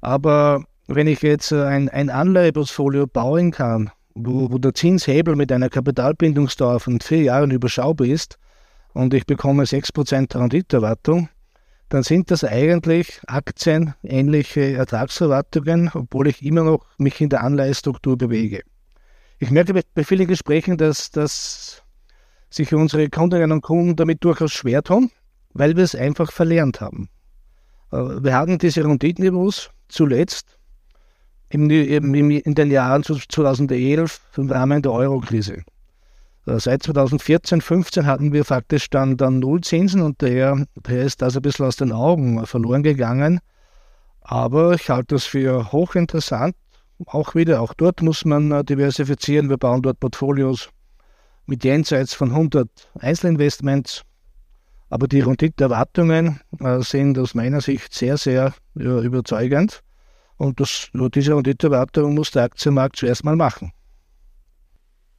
Aber 0.00 0.64
wenn 0.88 1.06
ich 1.06 1.22
jetzt 1.22 1.52
äh, 1.52 1.62
ein, 1.62 1.88
ein 1.88 2.10
Anleiheportfolio 2.10 3.06
bauen 3.06 3.52
kann, 3.52 3.92
wo, 4.16 4.50
wo 4.50 4.58
der 4.58 4.74
Zinshebel 4.74 5.36
mit 5.36 5.52
einer 5.52 5.68
Kapitalbindungsdauer 5.68 6.80
von 6.80 7.00
vier 7.00 7.22
Jahren 7.22 7.52
überschaubar 7.52 8.08
ist 8.08 8.40
und 8.92 9.14
ich 9.14 9.24
bekomme 9.24 9.62
6% 9.62 10.36
Renditeerwartung, 10.36 11.28
dann 11.90 12.02
sind 12.02 12.32
das 12.32 12.42
eigentlich 12.42 13.20
aktienähnliche 13.28 14.72
Ertragserwartungen, 14.72 15.92
obwohl 15.94 16.26
ich 16.26 16.44
immer 16.44 16.64
noch 16.64 16.86
mich 16.98 17.20
in 17.20 17.28
der 17.28 17.44
Anleihestruktur 17.44 18.18
bewege. 18.18 18.62
Ich 19.38 19.52
merke 19.52 19.80
bei 19.94 20.02
vielen 20.02 20.26
Gesprächen, 20.26 20.76
dass, 20.76 21.12
dass 21.12 21.84
sich 22.50 22.74
unsere 22.74 23.08
Kundinnen 23.08 23.52
und 23.52 23.60
Kunden 23.60 23.94
damit 23.94 24.24
durchaus 24.24 24.50
schwer 24.50 24.82
tun, 24.82 25.12
weil 25.58 25.76
wir 25.76 25.84
es 25.84 25.94
einfach 25.94 26.32
verlernt 26.32 26.80
haben. 26.80 27.08
Äh, 27.92 27.96
wir 27.96 28.34
hatten 28.34 28.58
diese 28.58 28.84
Renditeniveaus 28.84 29.70
zuletzt 29.88 30.58
in 31.50 31.68
den 31.68 32.70
Jahren 32.70 33.02
2011 33.02 34.20
im 34.36 34.50
Rahmen 34.50 34.82
der 34.82 34.92
Eurokrise. 34.92 35.62
Äh, 36.46 36.60
seit 36.60 36.82
2014, 36.82 37.60
15 37.60 38.06
hatten 38.06 38.32
wir 38.32 38.44
faktisch 38.44 38.90
dann, 38.90 39.16
dann 39.16 39.38
Nullzinsen 39.40 40.02
und 40.02 40.22
daher, 40.22 40.64
daher 40.82 41.04
ist 41.04 41.22
das 41.22 41.36
ein 41.36 41.42
bisschen 41.42 41.66
aus 41.66 41.76
den 41.76 41.92
Augen 41.92 42.44
verloren 42.46 42.82
gegangen. 42.82 43.40
Aber 44.20 44.74
ich 44.74 44.90
halte 44.90 45.14
das 45.14 45.24
für 45.24 45.72
hochinteressant. 45.72 46.54
Auch 47.06 47.34
wieder, 47.34 47.62
auch 47.62 47.74
dort 47.74 48.02
muss 48.02 48.24
man 48.24 48.50
äh, 48.52 48.64
diversifizieren. 48.64 49.48
Wir 49.48 49.56
bauen 49.56 49.82
dort 49.82 50.00
Portfolios 50.00 50.68
mit 51.46 51.64
jenseits 51.64 52.12
von 52.12 52.30
100 52.30 52.68
Einzelinvestments. 52.98 54.02
Aber 54.90 55.08
die 55.08 55.20
Renditeerwartungen 55.20 56.40
äh, 56.60 56.80
sind 56.80 57.18
aus 57.18 57.34
meiner 57.34 57.60
Sicht 57.60 57.92
sehr, 57.92 58.16
sehr 58.16 58.54
ja, 58.74 59.00
überzeugend. 59.00 59.82
Und 60.36 60.60
das, 60.60 60.88
diese 61.14 61.34
Renditeerwartung 61.34 62.14
muss 62.14 62.30
der 62.30 62.44
Aktienmarkt 62.44 62.96
zuerst 62.96 63.24
mal 63.24 63.36
machen. 63.36 63.72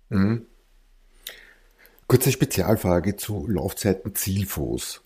Mhm. 0.09 0.45
Kurze 2.07 2.31
Spezialfrage 2.31 3.17
zu 3.17 3.45
Laufzeiten-Zielfonds. 3.47 5.01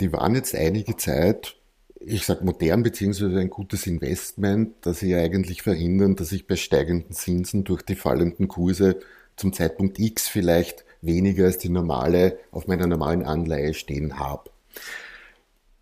Die 0.00 0.12
waren 0.12 0.34
jetzt 0.34 0.54
einige 0.54 0.96
Zeit, 0.96 1.56
ich 2.00 2.24
sage 2.24 2.44
modern, 2.44 2.82
beziehungsweise 2.82 3.38
ein 3.38 3.50
gutes 3.50 3.86
Investment, 3.86 4.74
dass 4.86 5.00
sie 5.00 5.14
eigentlich 5.14 5.62
verhindern, 5.62 6.16
dass 6.16 6.32
ich 6.32 6.46
bei 6.46 6.56
steigenden 6.56 7.12
Zinsen 7.12 7.64
durch 7.64 7.82
die 7.82 7.96
fallenden 7.96 8.48
Kurse 8.48 9.00
zum 9.36 9.52
Zeitpunkt 9.52 9.98
X 9.98 10.28
vielleicht 10.28 10.84
weniger 11.00 11.46
als 11.46 11.58
die 11.58 11.68
normale 11.68 12.38
auf 12.50 12.66
meiner 12.66 12.86
normalen 12.86 13.24
Anleihe 13.24 13.74
stehen 13.74 14.18
habe. 14.18 14.50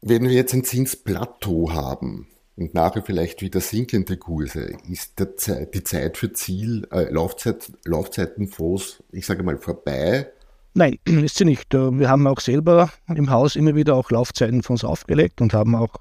Wenn 0.01 0.25
wir 0.25 0.33
jetzt 0.33 0.53
ein 0.53 0.65
Zinsplateau 0.65 1.73
haben 1.73 2.29
und 2.57 2.75
nachher 2.75 3.03
vielleicht 3.03 3.41
wieder 3.41 3.61
sinkende 3.61 4.17
Kurse, 4.17 4.77
ist 4.89 5.21
Zeit, 5.37 5.75
die 5.75 5.83
Zeit 5.83 6.19
für 6.19 6.33
Ziel, 6.33 6.87
äh, 6.93 7.11
Laufzeit, 7.11 7.73
Laufzeitenfonds, 7.85 9.03
ich 9.13 9.27
sage 9.27 9.43
mal, 9.43 9.59
vorbei? 9.59 10.31
Nein, 10.75 10.99
ist 11.05 11.39
sie 11.39 11.45
nicht. 11.45 11.73
Äh, 11.73 11.99
wir 11.99 12.09
haben 12.09 12.27
auch 12.27 12.41
selber 12.41 12.91
im 13.09 13.31
Haus 13.31 13.57
immer 13.57 13.75
wieder 13.75 13.95
auch 13.95 14.11
Laufzeitenfonds 14.11 14.85
aufgelegt 14.85 15.41
und 15.41 15.55
haben 15.55 15.75
auch 15.75 15.95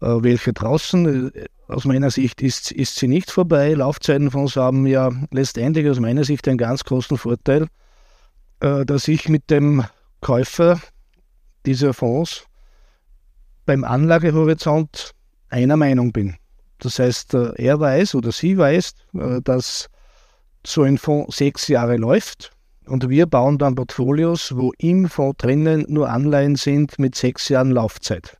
äh, 0.00 0.06
welche 0.06 0.52
draußen. 0.52 1.32
Äh, 1.34 1.46
aus 1.68 1.84
meiner 1.84 2.10
Sicht 2.10 2.42
ist, 2.42 2.72
ist 2.72 2.96
sie 2.96 3.06
nicht 3.06 3.30
vorbei. 3.30 3.74
Laufzeitenfonds 3.74 4.56
haben 4.56 4.86
ja 4.86 5.10
letztendlich 5.30 5.88
aus 5.88 6.00
meiner 6.00 6.24
Sicht 6.24 6.48
einen 6.48 6.58
ganz 6.58 6.82
großen 6.84 7.16
Vorteil, 7.16 7.68
dass 8.60 9.08
ich 9.08 9.28
mit 9.28 9.48
dem 9.50 9.84
Käufer 10.20 10.80
dieser 11.64 11.94
Fonds 11.94 12.44
beim 13.66 13.84
Anlagehorizont 13.84 15.12
einer 15.48 15.76
Meinung 15.76 16.12
bin. 16.12 16.36
Das 16.78 16.98
heißt, 16.98 17.34
äh, 17.34 17.52
er 17.56 17.78
weiß 17.78 18.14
oder 18.14 18.32
sie 18.32 18.56
weiß, 18.56 18.94
äh, 19.14 19.40
dass 19.42 19.88
so 20.66 20.82
ein 20.82 20.98
Fonds 20.98 21.36
sechs 21.36 21.68
Jahre 21.68 21.96
läuft 21.96 22.52
und 22.86 23.08
wir 23.08 23.26
bauen 23.26 23.58
dann 23.58 23.74
Portfolios, 23.74 24.56
wo 24.56 24.72
im 24.78 25.08
Fonds 25.08 25.38
drinnen 25.38 25.84
nur 25.88 26.08
Anleihen 26.08 26.56
sind 26.56 26.98
mit 26.98 27.14
sechs 27.14 27.48
Jahren 27.48 27.70
Laufzeit. 27.70 28.38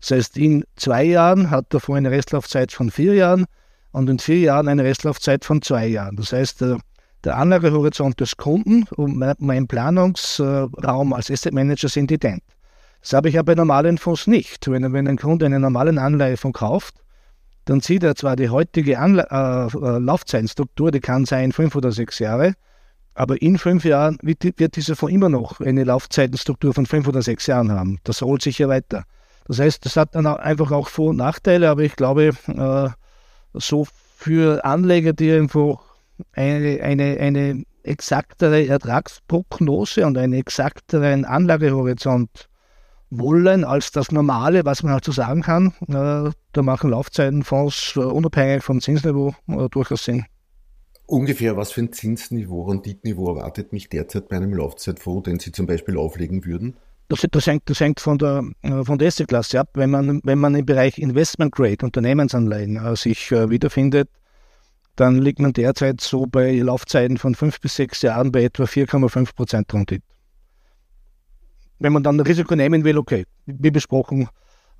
Das 0.00 0.10
heißt, 0.10 0.36
in 0.36 0.64
zwei 0.76 1.04
Jahren 1.04 1.50
hat 1.50 1.72
der 1.72 1.80
Fonds 1.80 1.98
eine 1.98 2.10
Restlaufzeit 2.10 2.72
von 2.72 2.90
vier 2.90 3.14
Jahren 3.14 3.46
und 3.92 4.10
in 4.10 4.18
vier 4.18 4.40
Jahren 4.40 4.68
eine 4.68 4.84
Restlaufzeit 4.84 5.44
von 5.44 5.62
zwei 5.62 5.86
Jahren. 5.86 6.16
Das 6.16 6.32
heißt, 6.32 6.62
der 7.24 7.36
Anlagehorizont 7.36 8.20
des 8.20 8.36
Kunden 8.36 8.84
und 8.96 9.16
mein 9.38 9.66
Planungsraum 9.66 11.12
als 11.12 11.30
Asset 11.30 11.52
Manager 11.54 11.88
sind 11.88 12.10
ident. 12.10 12.42
Das 13.00 13.12
habe 13.12 13.28
ich 13.28 13.34
ja 13.34 13.42
bei 13.42 13.54
normalen 13.54 13.98
Fonds 13.98 14.26
nicht. 14.26 14.68
Wenn, 14.68 14.92
wenn 14.92 15.08
ein 15.08 15.18
Kunde 15.18 15.46
einen 15.46 15.62
normalen 15.62 15.98
Anleihefonds 15.98 16.58
kauft, 16.58 16.94
dann 17.64 17.80
sieht 17.80 18.02
er 18.02 18.14
zwar 18.14 18.36
die 18.36 18.48
heutige 18.48 18.98
Anle 18.98 19.26
äh, 19.30 19.98
Laufzeitstruktur, 19.98 20.90
die 20.90 21.00
kann 21.00 21.24
sein 21.24 21.52
fünf 21.52 21.74
oder 21.74 21.90
sechs 21.92 22.18
Jahre, 22.18 22.54
aber 23.14 23.40
in 23.42 23.58
fünf 23.58 23.84
Jahren 23.84 24.18
wird, 24.22 24.44
wird 24.58 24.76
dieser 24.76 24.94
Fonds 24.94 25.14
immer 25.14 25.28
noch 25.28 25.60
eine 25.60 25.84
Laufzeitenstruktur 25.84 26.74
von 26.74 26.86
fünf 26.86 27.08
oder 27.08 27.22
sechs 27.22 27.46
Jahren 27.46 27.72
haben. 27.72 27.98
Das 28.04 28.22
holt 28.22 28.42
sich 28.42 28.58
ja 28.58 28.68
weiter. 28.68 29.04
Das 29.46 29.58
heißt, 29.58 29.84
das 29.84 29.96
hat 29.96 30.14
dann 30.14 30.26
einfach 30.26 30.70
auch 30.70 30.88
Vor- 30.88 31.10
und 31.10 31.16
Nachteile, 31.16 31.70
aber 31.70 31.82
ich 31.82 31.96
glaube, 31.96 32.30
äh, 32.46 32.88
so 33.54 33.86
für 34.16 34.64
Anleger, 34.64 35.12
die 35.12 35.28
irgendwo 35.28 35.80
eine, 36.32 36.80
eine, 36.82 37.18
eine 37.18 37.64
exaktere 37.82 38.66
Ertragsprognose 38.66 40.06
und 40.06 40.18
einen 40.18 40.34
exakteren 40.34 41.24
Anlagehorizont 41.24 42.48
wollen 43.10 43.64
als 43.64 43.92
das 43.92 44.10
Normale, 44.10 44.64
was 44.64 44.82
man 44.82 44.92
halt 44.92 45.04
so 45.04 45.12
sagen 45.12 45.42
kann. 45.42 45.72
Äh, 45.88 46.30
da 46.52 46.62
machen 46.62 46.90
Laufzeitenfonds 46.90 47.94
äh, 47.96 48.00
unabhängig 48.00 48.62
vom 48.62 48.80
Zinsniveau 48.80 49.34
äh, 49.48 49.68
durchaus 49.70 50.04
Sinn. 50.04 50.24
Ungefähr 51.06 51.56
was 51.56 51.70
für 51.70 51.82
ein 51.82 51.92
Zinsniveau, 51.92 52.62
Renditniveau 52.62 53.36
erwartet 53.36 53.72
mich 53.72 53.88
derzeit 53.88 54.28
bei 54.28 54.36
einem 54.36 54.52
Laufzeitfonds, 54.54 55.24
den 55.24 55.38
Sie 55.38 55.52
zum 55.52 55.66
Beispiel 55.66 55.96
auflegen 55.96 56.44
würden? 56.44 56.76
Das, 57.08 57.24
das, 57.30 57.46
hängt, 57.46 57.70
das 57.70 57.78
hängt 57.78 58.00
von 58.00 58.18
der, 58.18 58.42
von 58.82 58.98
der 58.98 59.06
Asset-Klasse 59.06 59.60
ab. 59.60 59.68
Wenn 59.74 59.90
man, 59.90 60.20
wenn 60.24 60.40
man 60.40 60.56
im 60.56 60.66
Bereich 60.66 60.98
Investment 60.98 61.52
Grade, 61.52 61.86
Unternehmensanleihen, 61.86 62.96
sich 62.96 63.30
wiederfindet, 63.30 64.08
dann 64.96 65.18
liegt 65.18 65.38
man 65.38 65.52
derzeit 65.52 66.00
so 66.00 66.26
bei 66.26 66.56
Laufzeiten 66.56 67.18
von 67.18 67.34
fünf 67.34 67.60
bis 67.60 67.76
sechs 67.76 68.02
Jahren 68.02 68.32
bei 68.32 68.44
etwa 68.44 68.64
4,5 68.64 69.34
Prozent 69.34 69.72
Rendite. 69.72 70.04
Wenn 71.78 71.92
man 71.92 72.02
dann 72.02 72.18
Risiko 72.18 72.56
nehmen 72.56 72.84
will, 72.84 72.96
okay, 72.96 73.26
wie 73.44 73.70
besprochen, 73.70 74.28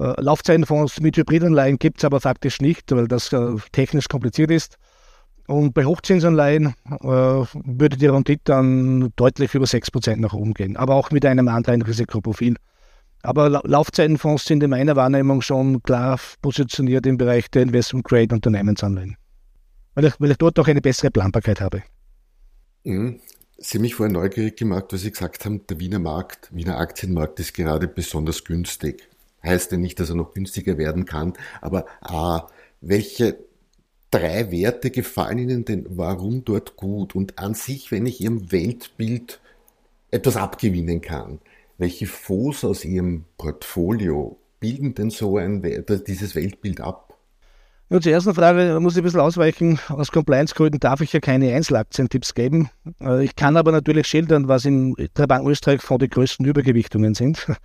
äh, 0.00 0.20
Laufzeitenfonds 0.20 1.00
mit 1.00 1.18
Hybridanleihen 1.18 1.78
gibt 1.78 1.98
es 1.98 2.04
aber 2.04 2.20
faktisch 2.20 2.60
nicht, 2.62 2.90
weil 2.92 3.06
das 3.06 3.30
äh, 3.32 3.56
technisch 3.72 4.08
kompliziert 4.08 4.50
ist. 4.50 4.76
Und 5.46 5.74
bei 5.74 5.84
Hochzinsanleihen 5.84 6.74
äh, 6.90 7.06
würde 7.06 7.96
die 7.96 8.06
Rendite 8.06 8.42
dann 8.44 9.12
deutlich 9.16 9.54
über 9.54 9.66
6% 9.66 10.16
nach 10.16 10.32
oben 10.32 10.54
gehen, 10.54 10.76
aber 10.76 10.94
auch 10.94 11.10
mit 11.10 11.24
einem 11.26 11.48
anderen 11.48 11.82
Risikoprofil. 11.82 12.56
Aber 13.22 13.50
La 13.50 13.60
Laufzeitenfonds 13.64 14.46
sind 14.46 14.62
in 14.62 14.70
meiner 14.70 14.96
Wahrnehmung 14.96 15.42
schon 15.42 15.82
klar 15.82 16.18
positioniert 16.40 17.06
im 17.06 17.18
Bereich 17.18 17.50
der 17.50 17.62
Investment 17.62 18.04
Grade 18.04 18.34
Unternehmensanleihen 18.34 19.16
weil 19.96 20.04
ich, 20.04 20.20
weil 20.20 20.30
ich 20.30 20.36
dort 20.36 20.58
auch 20.60 20.68
eine 20.68 20.80
bessere 20.80 21.10
Planbarkeit 21.10 21.60
habe. 21.60 21.82
Mhm. 22.84 23.18
Sie 23.58 23.78
haben 23.78 23.82
mich 23.82 23.94
vorher 23.94 24.12
neugierig 24.12 24.56
gemacht, 24.56 24.86
weil 24.90 24.98
Sie 24.98 25.10
gesagt 25.10 25.44
haben, 25.46 25.66
der 25.66 25.80
Wiener 25.80 25.98
Markt, 25.98 26.54
Wiener 26.54 26.78
Aktienmarkt 26.78 27.40
ist 27.40 27.54
gerade 27.54 27.88
besonders 27.88 28.44
günstig. 28.44 29.08
Heißt 29.42 29.72
ja 29.72 29.78
nicht, 29.78 29.98
dass 29.98 30.10
er 30.10 30.14
noch 30.14 30.34
günstiger 30.34 30.76
werden 30.76 31.06
kann, 31.06 31.32
aber 31.62 31.86
A, 32.02 32.48
welche 32.82 33.38
drei 34.10 34.50
Werte 34.50 34.90
gefallen 34.90 35.38
Ihnen 35.38 35.64
denn 35.64 35.86
warum 35.88 36.44
dort 36.44 36.76
gut? 36.76 37.14
Und 37.14 37.38
an 37.38 37.54
sich, 37.54 37.90
wenn 37.90 38.04
ich 38.04 38.20
Ihrem 38.20 38.52
Weltbild 38.52 39.40
etwas 40.10 40.36
abgewinnen 40.36 41.00
kann, 41.00 41.40
welche 41.78 42.06
Fonds 42.06 42.62
aus 42.62 42.84
Ihrem 42.84 43.24
Portfolio 43.38 44.38
bilden 44.60 44.94
denn 44.94 45.10
so 45.10 45.38
ein, 45.38 45.62
dieses 46.06 46.34
Weltbild 46.34 46.82
ab? 46.82 47.05
Nur 47.88 48.00
zur 48.00 48.10
ersten 48.10 48.34
Frage 48.34 48.80
muss 48.80 48.94
ich 48.94 48.98
ein 48.98 49.04
bisschen 49.04 49.20
ausweichen. 49.20 49.78
Aus 49.88 50.10
Compliance-Gründen 50.10 50.80
darf 50.80 51.00
ich 51.02 51.12
ja 51.12 51.20
keine 51.20 51.54
Einzelaktientipps 51.54 52.34
geben. 52.34 52.68
Äh, 53.00 53.24
ich 53.24 53.36
kann 53.36 53.56
aber 53.56 53.70
natürlich 53.70 54.08
schildern, 54.08 54.48
was 54.48 54.64
in 54.64 54.94
der 55.16 55.28
Bank 55.28 55.46
Österreich 55.46 55.82
von 55.82 55.98
den 55.98 56.10
größten 56.10 56.44
Übergewichtungen 56.46 57.14
sind. 57.14 57.46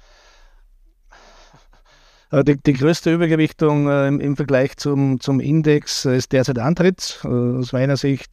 Äh, 2.34 2.46
die, 2.46 2.56
die, 2.56 2.72
größte 2.72 3.14
Übergewichtung 3.14 3.90
äh, 3.90 4.08
im, 4.08 4.22
im, 4.22 4.38
Vergleich 4.38 4.78
zum, 4.78 5.20
zum 5.20 5.42
Index 5.42 6.06
ist 6.06 6.32
derzeit 6.32 6.60
Antritt. 6.60 7.20
Aus 7.26 7.74
meiner 7.74 7.98
Sicht 7.98 8.32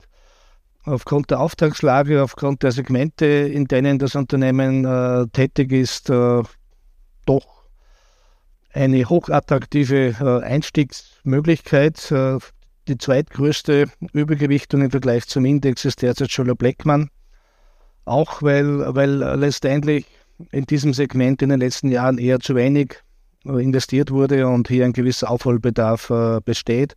aufgrund 0.85 1.33
der 1.33 1.41
Auftragslage, 1.41 2.23
aufgrund 2.23 2.63
der 2.63 2.71
Segmente, 2.71 3.27
in 3.27 3.65
denen 3.65 3.99
das 3.99 4.15
Unternehmen 4.15 4.87
tätig 5.33 5.73
ist, 5.73 6.11
doch 6.11 7.58
eine 8.73 9.09
hochattraktive 9.09 10.15
äh, 10.21 10.45
Einstiegsmöglichkeit. 10.45 12.11
Äh, 12.11 12.39
die 12.87 12.99
zweitgrößte 12.99 13.87
Übergewichtung 14.13 14.83
im 14.83 14.91
Vergleich 14.91 15.27
zum 15.27 15.45
Index 15.45 15.85
ist 15.85 16.03
derzeit 16.03 16.31
Scholler 16.31 16.55
Blackman. 16.55 17.11
Auch 18.05 18.43
weil, 18.43 18.95
weil 18.95 19.17
letztendlich 19.39 20.07
in 20.53 20.65
diesem 20.65 20.95
Segment 20.95 21.43
in 21.43 21.51
den 21.51 21.61
letzten 21.61 21.91
Jahren 21.91 22.17
eher 22.17 22.41
zu 22.41 22.55
wenig 22.55 22.97
äh, 23.45 23.63
investiert 23.63 24.11
wurde 24.11 24.47
und 24.47 24.69
hier 24.69 24.85
ein 24.85 24.93
gewisser 24.93 25.31
Aufholbedarf 25.31 26.13
besteht. 26.45 26.95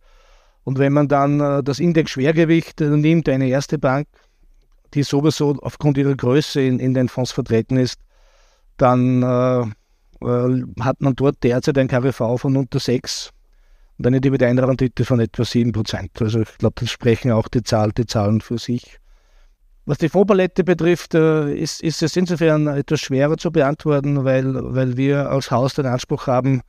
Und 0.64 0.78
wenn 0.78 0.92
man 0.92 1.08
dann 1.08 1.64
das 1.64 1.80
Index-Schwergewicht 1.80 2.78
nimmt, 2.78 3.28
eine 3.28 3.48
erste 3.48 3.78
Bank, 3.78 4.06
die 4.94 5.02
sowieso 5.02 5.56
aufgrund 5.60 5.98
ihrer 5.98 6.14
Größe 6.14 6.60
in, 6.60 6.78
in 6.78 6.94
den 6.94 7.08
Fonds 7.08 7.32
vertreten 7.32 7.76
ist, 7.76 7.98
dann 8.76 9.22
äh, 9.22 9.66
hat 10.80 11.00
man 11.00 11.14
dort 11.14 11.42
derzeit 11.42 11.78
ein 11.78 11.88
KWV 11.88 12.38
von 12.38 12.56
unter 12.56 12.78
6 12.78 13.30
und 13.98 14.06
eine 14.06 14.20
Dividendenrendite 14.20 15.04
von 15.04 15.20
etwa 15.20 15.42
7% 15.42 16.22
Also 16.22 16.40
ich 16.40 16.58
glaube, 16.58 16.74
das 16.80 16.90
sprechen 16.90 17.30
auch 17.30 17.48
die, 17.48 17.62
Zahl, 17.62 17.92
die 17.92 18.06
Zahlen 18.06 18.40
für 18.40 18.58
sich. 18.58 18.98
Was 19.84 19.98
die 19.98 20.08
Fondspalette 20.08 20.64
betrifft, 20.64 21.14
äh, 21.14 21.52
ist, 21.54 21.82
ist 21.82 22.02
es 22.02 22.16
insofern 22.16 22.68
etwas 22.68 23.00
schwerer 23.00 23.36
zu 23.36 23.50
beantworten, 23.50 24.24
weil, 24.24 24.54
weil 24.74 24.96
wir 24.96 25.28
als 25.30 25.50
Haus 25.50 25.74
den 25.74 25.86
Anspruch 25.86 26.28
haben, 26.28 26.62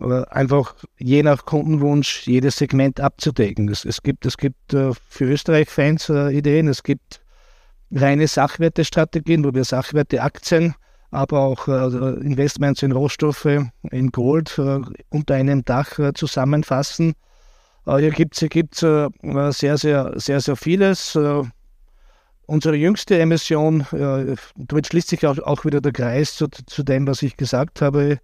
äh, 0.00 0.22
einfach 0.30 0.74
je 0.98 1.22
nach 1.22 1.44
Kundenwunsch 1.44 2.26
jedes 2.26 2.56
Segment 2.56 3.00
abzudecken. 3.00 3.68
Es, 3.68 3.84
es 3.84 4.02
gibt, 4.02 4.24
es 4.24 4.38
gibt 4.38 4.72
für 4.72 5.24
Österreich-Fans 5.24 6.08
Ideen, 6.08 6.68
es 6.68 6.82
gibt 6.82 7.20
reine 7.90 8.26
Sachwertestrategien, 8.26 9.44
wo 9.44 9.52
wir 9.52 9.64
Sachwerte-Aktien 9.64 10.74
aber 11.10 11.40
auch 11.40 11.68
äh, 11.68 12.20
Investments 12.20 12.82
in 12.82 12.92
Rohstoffe, 12.92 13.46
in 13.90 14.10
Gold 14.10 14.58
äh, 14.58 14.80
unter 15.10 15.34
einem 15.34 15.64
Dach 15.64 15.98
äh, 15.98 16.12
zusammenfassen. 16.12 17.14
Hier 17.86 18.10
gibt 18.10 18.38
es 18.38 18.46
gibt's, 18.50 18.80
sehr, 18.80 19.78
sehr, 19.78 20.12
sehr, 20.16 20.40
sehr 20.42 20.56
vieles. 20.56 21.18
Unsere 22.44 22.76
jüngste 22.76 23.18
Emission, 23.18 23.86
damit 23.90 24.88
schließt 24.88 25.08
sich 25.08 25.26
auch, 25.26 25.64
wieder 25.64 25.80
der 25.80 25.92
Kreis 25.92 26.36
zu, 26.36 26.48
zu, 26.48 26.82
dem, 26.82 27.06
was 27.06 27.22
ich 27.22 27.38
gesagt 27.38 27.80
habe, 27.80 28.18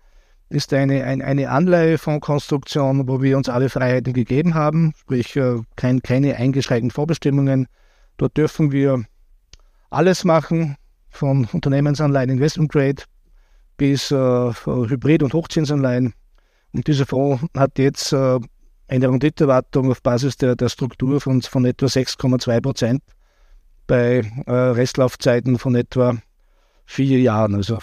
ist 0.51 0.75
eine, 0.75 1.05
ein, 1.05 1.23
eine 1.23 1.49
Anleihefondskonstruktion, 1.49 3.09
wo 3.09 3.23
wir 3.23 3.39
uns 3.39 3.49
alle 3.49 3.71
Freiheiten 3.71 4.13
gegeben 4.13 4.53
haben, 4.53 4.93
sprich 4.99 5.41
kein, 5.77 6.03
keine 6.03 6.37
eingeschränkten 6.37 6.91
Vorbestimmungen. 6.91 7.67
Dort 8.19 8.37
dürfen 8.37 8.71
wir 8.71 9.03
alles 9.89 10.25
machen, 10.25 10.77
von 11.15 11.47
Unternehmensanleihen, 11.53 12.31
Investment 12.31 12.71
Grade 12.71 13.03
bis 13.77 14.11
äh, 14.11 14.15
Hybrid- 14.17 15.23
und 15.23 15.33
Hochzinsanleihen. 15.33 16.15
Und 16.73 16.87
dieser 16.87 17.07
Fonds 17.07 17.45
hat 17.57 17.79
jetzt 17.79 18.13
äh, 18.13 18.39
eine 18.89 19.09
Renditeerwartung 19.09 19.91
auf 19.91 20.03
Basis 20.03 20.37
der, 20.37 20.57
der 20.57 20.69
Struktur 20.69 21.21
von, 21.21 21.43
von 21.43 21.65
etwa 21.65 21.87
6,2 21.87 22.61
Prozent 22.61 23.03
bei 23.87 24.23
äh, 24.47 24.53
Restlaufzeiten 24.53 25.59
von 25.59 25.75
etwa 25.75 26.17
vier 26.87 27.21
Jahren. 27.21 27.55
Also 27.55 27.79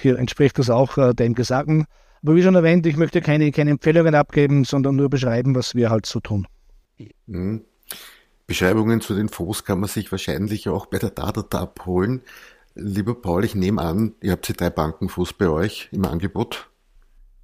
hier 0.00 0.18
entspricht 0.18 0.58
das 0.58 0.70
auch 0.70 0.96
äh, 0.96 1.14
dem 1.14 1.34
Gesagten. 1.34 1.86
Aber 2.22 2.36
wie 2.36 2.42
schon 2.42 2.54
erwähnt, 2.54 2.86
ich 2.86 2.96
möchte 2.96 3.20
keine, 3.20 3.50
keine 3.52 3.70
Empfehlungen 3.70 4.14
abgeben, 4.14 4.64
sondern 4.64 4.96
nur 4.96 5.10
beschreiben, 5.10 5.54
was 5.54 5.74
wir 5.74 5.90
halt 5.90 6.06
so 6.06 6.20
tun. 6.20 6.46
Mhm. 7.26 7.64
Beschreibungen 8.46 9.00
zu 9.00 9.14
den 9.14 9.28
Fonds 9.28 9.64
kann 9.64 9.80
man 9.80 9.88
sich 9.88 10.10
wahrscheinlich 10.12 10.68
auch 10.68 10.86
bei 10.86 10.98
der 10.98 11.10
Datata 11.10 11.60
abholen. 11.60 12.22
Lieber 12.74 13.14
Paul, 13.14 13.44
ich 13.44 13.54
nehme 13.54 13.80
an, 13.80 14.14
ihr 14.20 14.32
habt 14.32 14.48
die 14.48 14.52
drei 14.52 14.70
Bankenfonds 14.70 15.32
bei 15.32 15.48
euch 15.48 15.88
im 15.92 16.04
Angebot. 16.04 16.68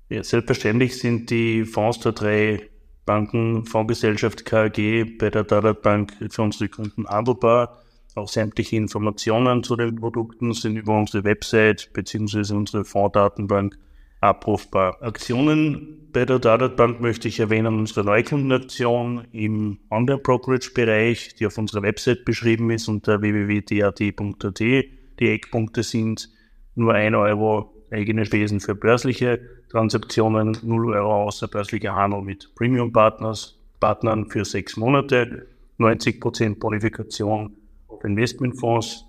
Ja, 0.09 0.25
selbstverständlich 0.25 0.99
sind 0.99 1.31
die 1.31 1.65
Fonds 1.65 2.01
der 2.01 2.13
drei 2.13 2.69
Banken, 3.07 3.65
Fondsgesellschaft 3.65 4.45
KAG 4.45 4.77
bei 5.19 5.31
der 5.31 5.45
Data 5.45 5.73
Bank 5.73 6.15
für 6.31 6.43
unsere 6.43 6.69
Kunden 6.69 7.09
handelbar. 7.09 7.81
Auch 8.17 8.29
sämtliche 8.29 8.77
Informationen 8.77 9.63
zu 9.63 9.77
den 9.77 9.97
Produkten 9.97 10.53
sind 10.53 10.77
über 10.77 10.99
unsere 10.99 11.25
Website 11.25 11.91
bzw. 11.93 12.55
unsere 12.55 12.85
Fondsdatenbank 12.85 13.79
abrufbar. 14.21 15.03
Aktionen 15.03 16.09
bei 16.13 16.25
der 16.25 16.39
Dadatbank 16.39 17.01
möchte 17.01 17.29
ich 17.29 17.41
erwähnen, 17.41 17.79
unsere 17.79 18.05
Neukundenaktion 18.05 19.27
im 19.33 19.79
Online-Brokerage-Bereich, 19.91 21.37
die 21.37 21.47
auf 21.47 21.57
unserer 21.57 21.83
Website 21.83 22.25
beschrieben 22.25 22.71
ist 22.71 22.89
unter 22.89 23.23
www.dat.at. 23.23 24.61
Die 24.61 25.29
Eckpunkte 25.29 25.83
sind 25.83 26.31
nur 26.75 26.95
1 26.95 27.15
Euro 27.17 27.75
eigene 27.91 28.25
Spesen 28.25 28.61
für 28.61 28.75
börsliche 28.75 29.41
Transaktionen, 29.71 30.57
0 30.63 30.95
Euro 30.95 31.25
außerbörslicher 31.25 31.95
Handel 31.95 32.23
mit 32.23 32.55
Premium-Partners, 32.55 33.59
Partnern 33.79 34.27
für 34.31 34.45
sechs 34.45 34.77
Monate, 34.77 35.47
90% 35.79 36.59
Bonifikation 36.59 37.57
auf 37.89 38.05
Investmentfonds, 38.05 39.07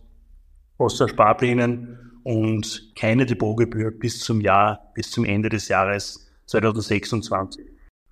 außer 0.77 1.09
Sparplänen 1.09 2.10
und 2.23 2.93
keine 2.95 3.25
Depotgebühr 3.25 3.91
bis 3.91 4.19
zum 4.19 4.41
Jahr, 4.41 4.91
bis 4.93 5.11
zum 5.11 5.25
Ende 5.25 5.49
des 5.49 5.67
Jahres 5.67 6.31
2026. 6.47 7.65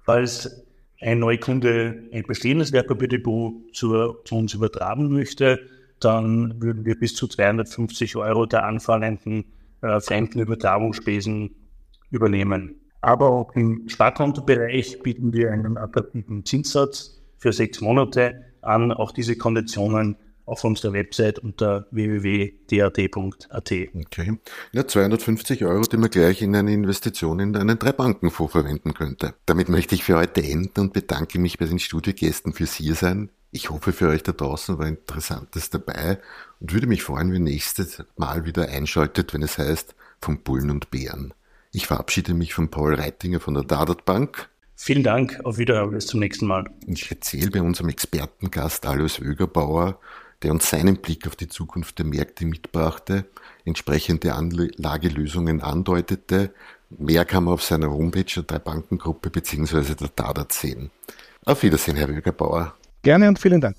Falls 0.04 0.66
ein 1.02 1.20
Neukunde 1.20 2.10
ein 2.12 2.24
bestehendes 2.24 2.72
Wertpapierdepot 2.72 3.74
zu, 3.74 4.16
zu 4.26 4.36
uns 4.36 4.54
übertragen 4.54 5.10
möchte, 5.12 5.60
dann 6.00 6.62
würden 6.62 6.86
wir 6.86 6.98
bis 6.98 7.16
zu 7.16 7.28
250 7.28 8.16
Euro 8.16 8.46
der 8.46 8.66
anfallenden 8.66 9.46
äh, 9.82 10.00
Fremdenübertragungsspesen 10.00 11.56
übernehmen. 12.12 12.76
Aber 13.02 13.30
auch 13.30 13.56
im 13.56 13.88
Sparkontobereich 13.88 15.02
bieten 15.02 15.34
wir 15.34 15.52
einen 15.52 15.78
attraktiven 15.78 16.46
Zinssatz 16.46 17.22
für 17.38 17.54
sechs 17.54 17.80
Monate 17.82 18.46
an. 18.62 18.92
Auch 18.92 19.12
diese 19.12 19.38
Konditionen 19.38 20.18
auf 20.50 20.64
unserer 20.64 20.94
Website 20.94 21.40
unter 21.40 21.88
www.dat.at. 21.92 23.72
Okay. 23.96 24.38
Ja, 24.72 24.88
250 24.88 25.66
Euro, 25.66 25.82
die 25.84 25.98
man 25.98 26.10
gleich 26.10 26.42
in 26.42 26.56
eine 26.56 26.74
Investition 26.74 27.40
in 27.40 27.56
einen 27.56 27.80
Drei-Banken-Fonds 27.80 28.52
verwenden 28.52 28.94
könnte. 28.94 29.34
Damit 29.46 29.70
möchte 29.70 29.96
ich 29.96 30.04
für 30.04 30.18
heute 30.18 30.44
enden 30.44 30.80
und 30.80 30.94
bedanke 30.94 31.40
mich 31.40 31.58
bei 31.58 31.66
den 31.66 31.80
Studiogästen 31.80 32.54
fürs 32.54 32.74
Hiersein. 32.74 33.30
Ich 33.52 33.70
hoffe, 33.70 33.94
für 33.94 34.10
euch 34.10 34.24
da 34.24 34.32
draußen 34.32 34.78
war 34.78 34.88
Interessantes 34.88 35.70
dabei 35.70 36.20
und 36.60 36.74
würde 36.74 36.88
mich 36.88 37.04
freuen, 37.04 37.34
wenn 37.34 37.44
nächstes 37.44 38.04
Mal 38.16 38.46
wieder 38.46 38.70
einschaltet, 38.70 39.34
wenn 39.34 39.42
es 39.42 39.58
heißt 39.58 39.96
von 40.22 40.42
Bullen 40.42 40.70
und 40.70 40.92
Bären. 40.92 41.34
Ich 41.72 41.88
verabschiede 41.88 42.34
mich 42.34 42.54
von 42.54 42.70
Paul 42.70 42.96
Reitinger 42.96 43.40
von 43.40 43.54
der 43.54 43.64
Dadat 43.64 44.06
Bank. 44.06 44.50
Vielen 44.76 45.04
Dank, 45.04 45.40
auf 45.44 45.58
Wiederhören, 45.58 45.92
bis 45.92 46.08
zum 46.08 46.20
nächsten 46.20 46.48
Mal. 46.48 46.66
Ich 46.88 47.12
erzähle 47.12 47.52
bei 47.52 47.62
unserem 47.62 47.90
Expertengast 47.90 48.86
Alois 48.86 49.20
Wögerbauer 49.20 50.00
der 50.44 50.52
uns 50.52 50.70
seinen 50.70 50.98
Blick 50.98 51.28
auf 51.28 51.36
die 51.36 51.48
Zukunft 51.48 52.00
der 52.00 52.06
Märkte 52.06 52.46
mitbrachte, 52.46 53.26
entsprechende 53.66 54.34
Anlagelösungen 54.34 55.62
andeutete. 55.62 56.54
Mehr 56.90 57.26
kann 57.26 57.44
man 57.44 57.54
auf 57.54 57.64
seiner 57.64 57.92
Homepage 57.92 58.24
der 58.36 58.44
Drei-Bankengruppe 58.44 59.30
bzw. 59.30 59.96
der 59.96 60.10
DADAT 60.16 60.54
sehen. 60.54 60.92
Auf 61.46 61.64
Wiedersehen, 61.64 61.98
Herr 61.98 62.10
Wögerbauer. 62.10 62.74
Gerne 63.02 63.28
und 63.28 63.40
vielen 63.40 63.62
Dank. 63.62 63.78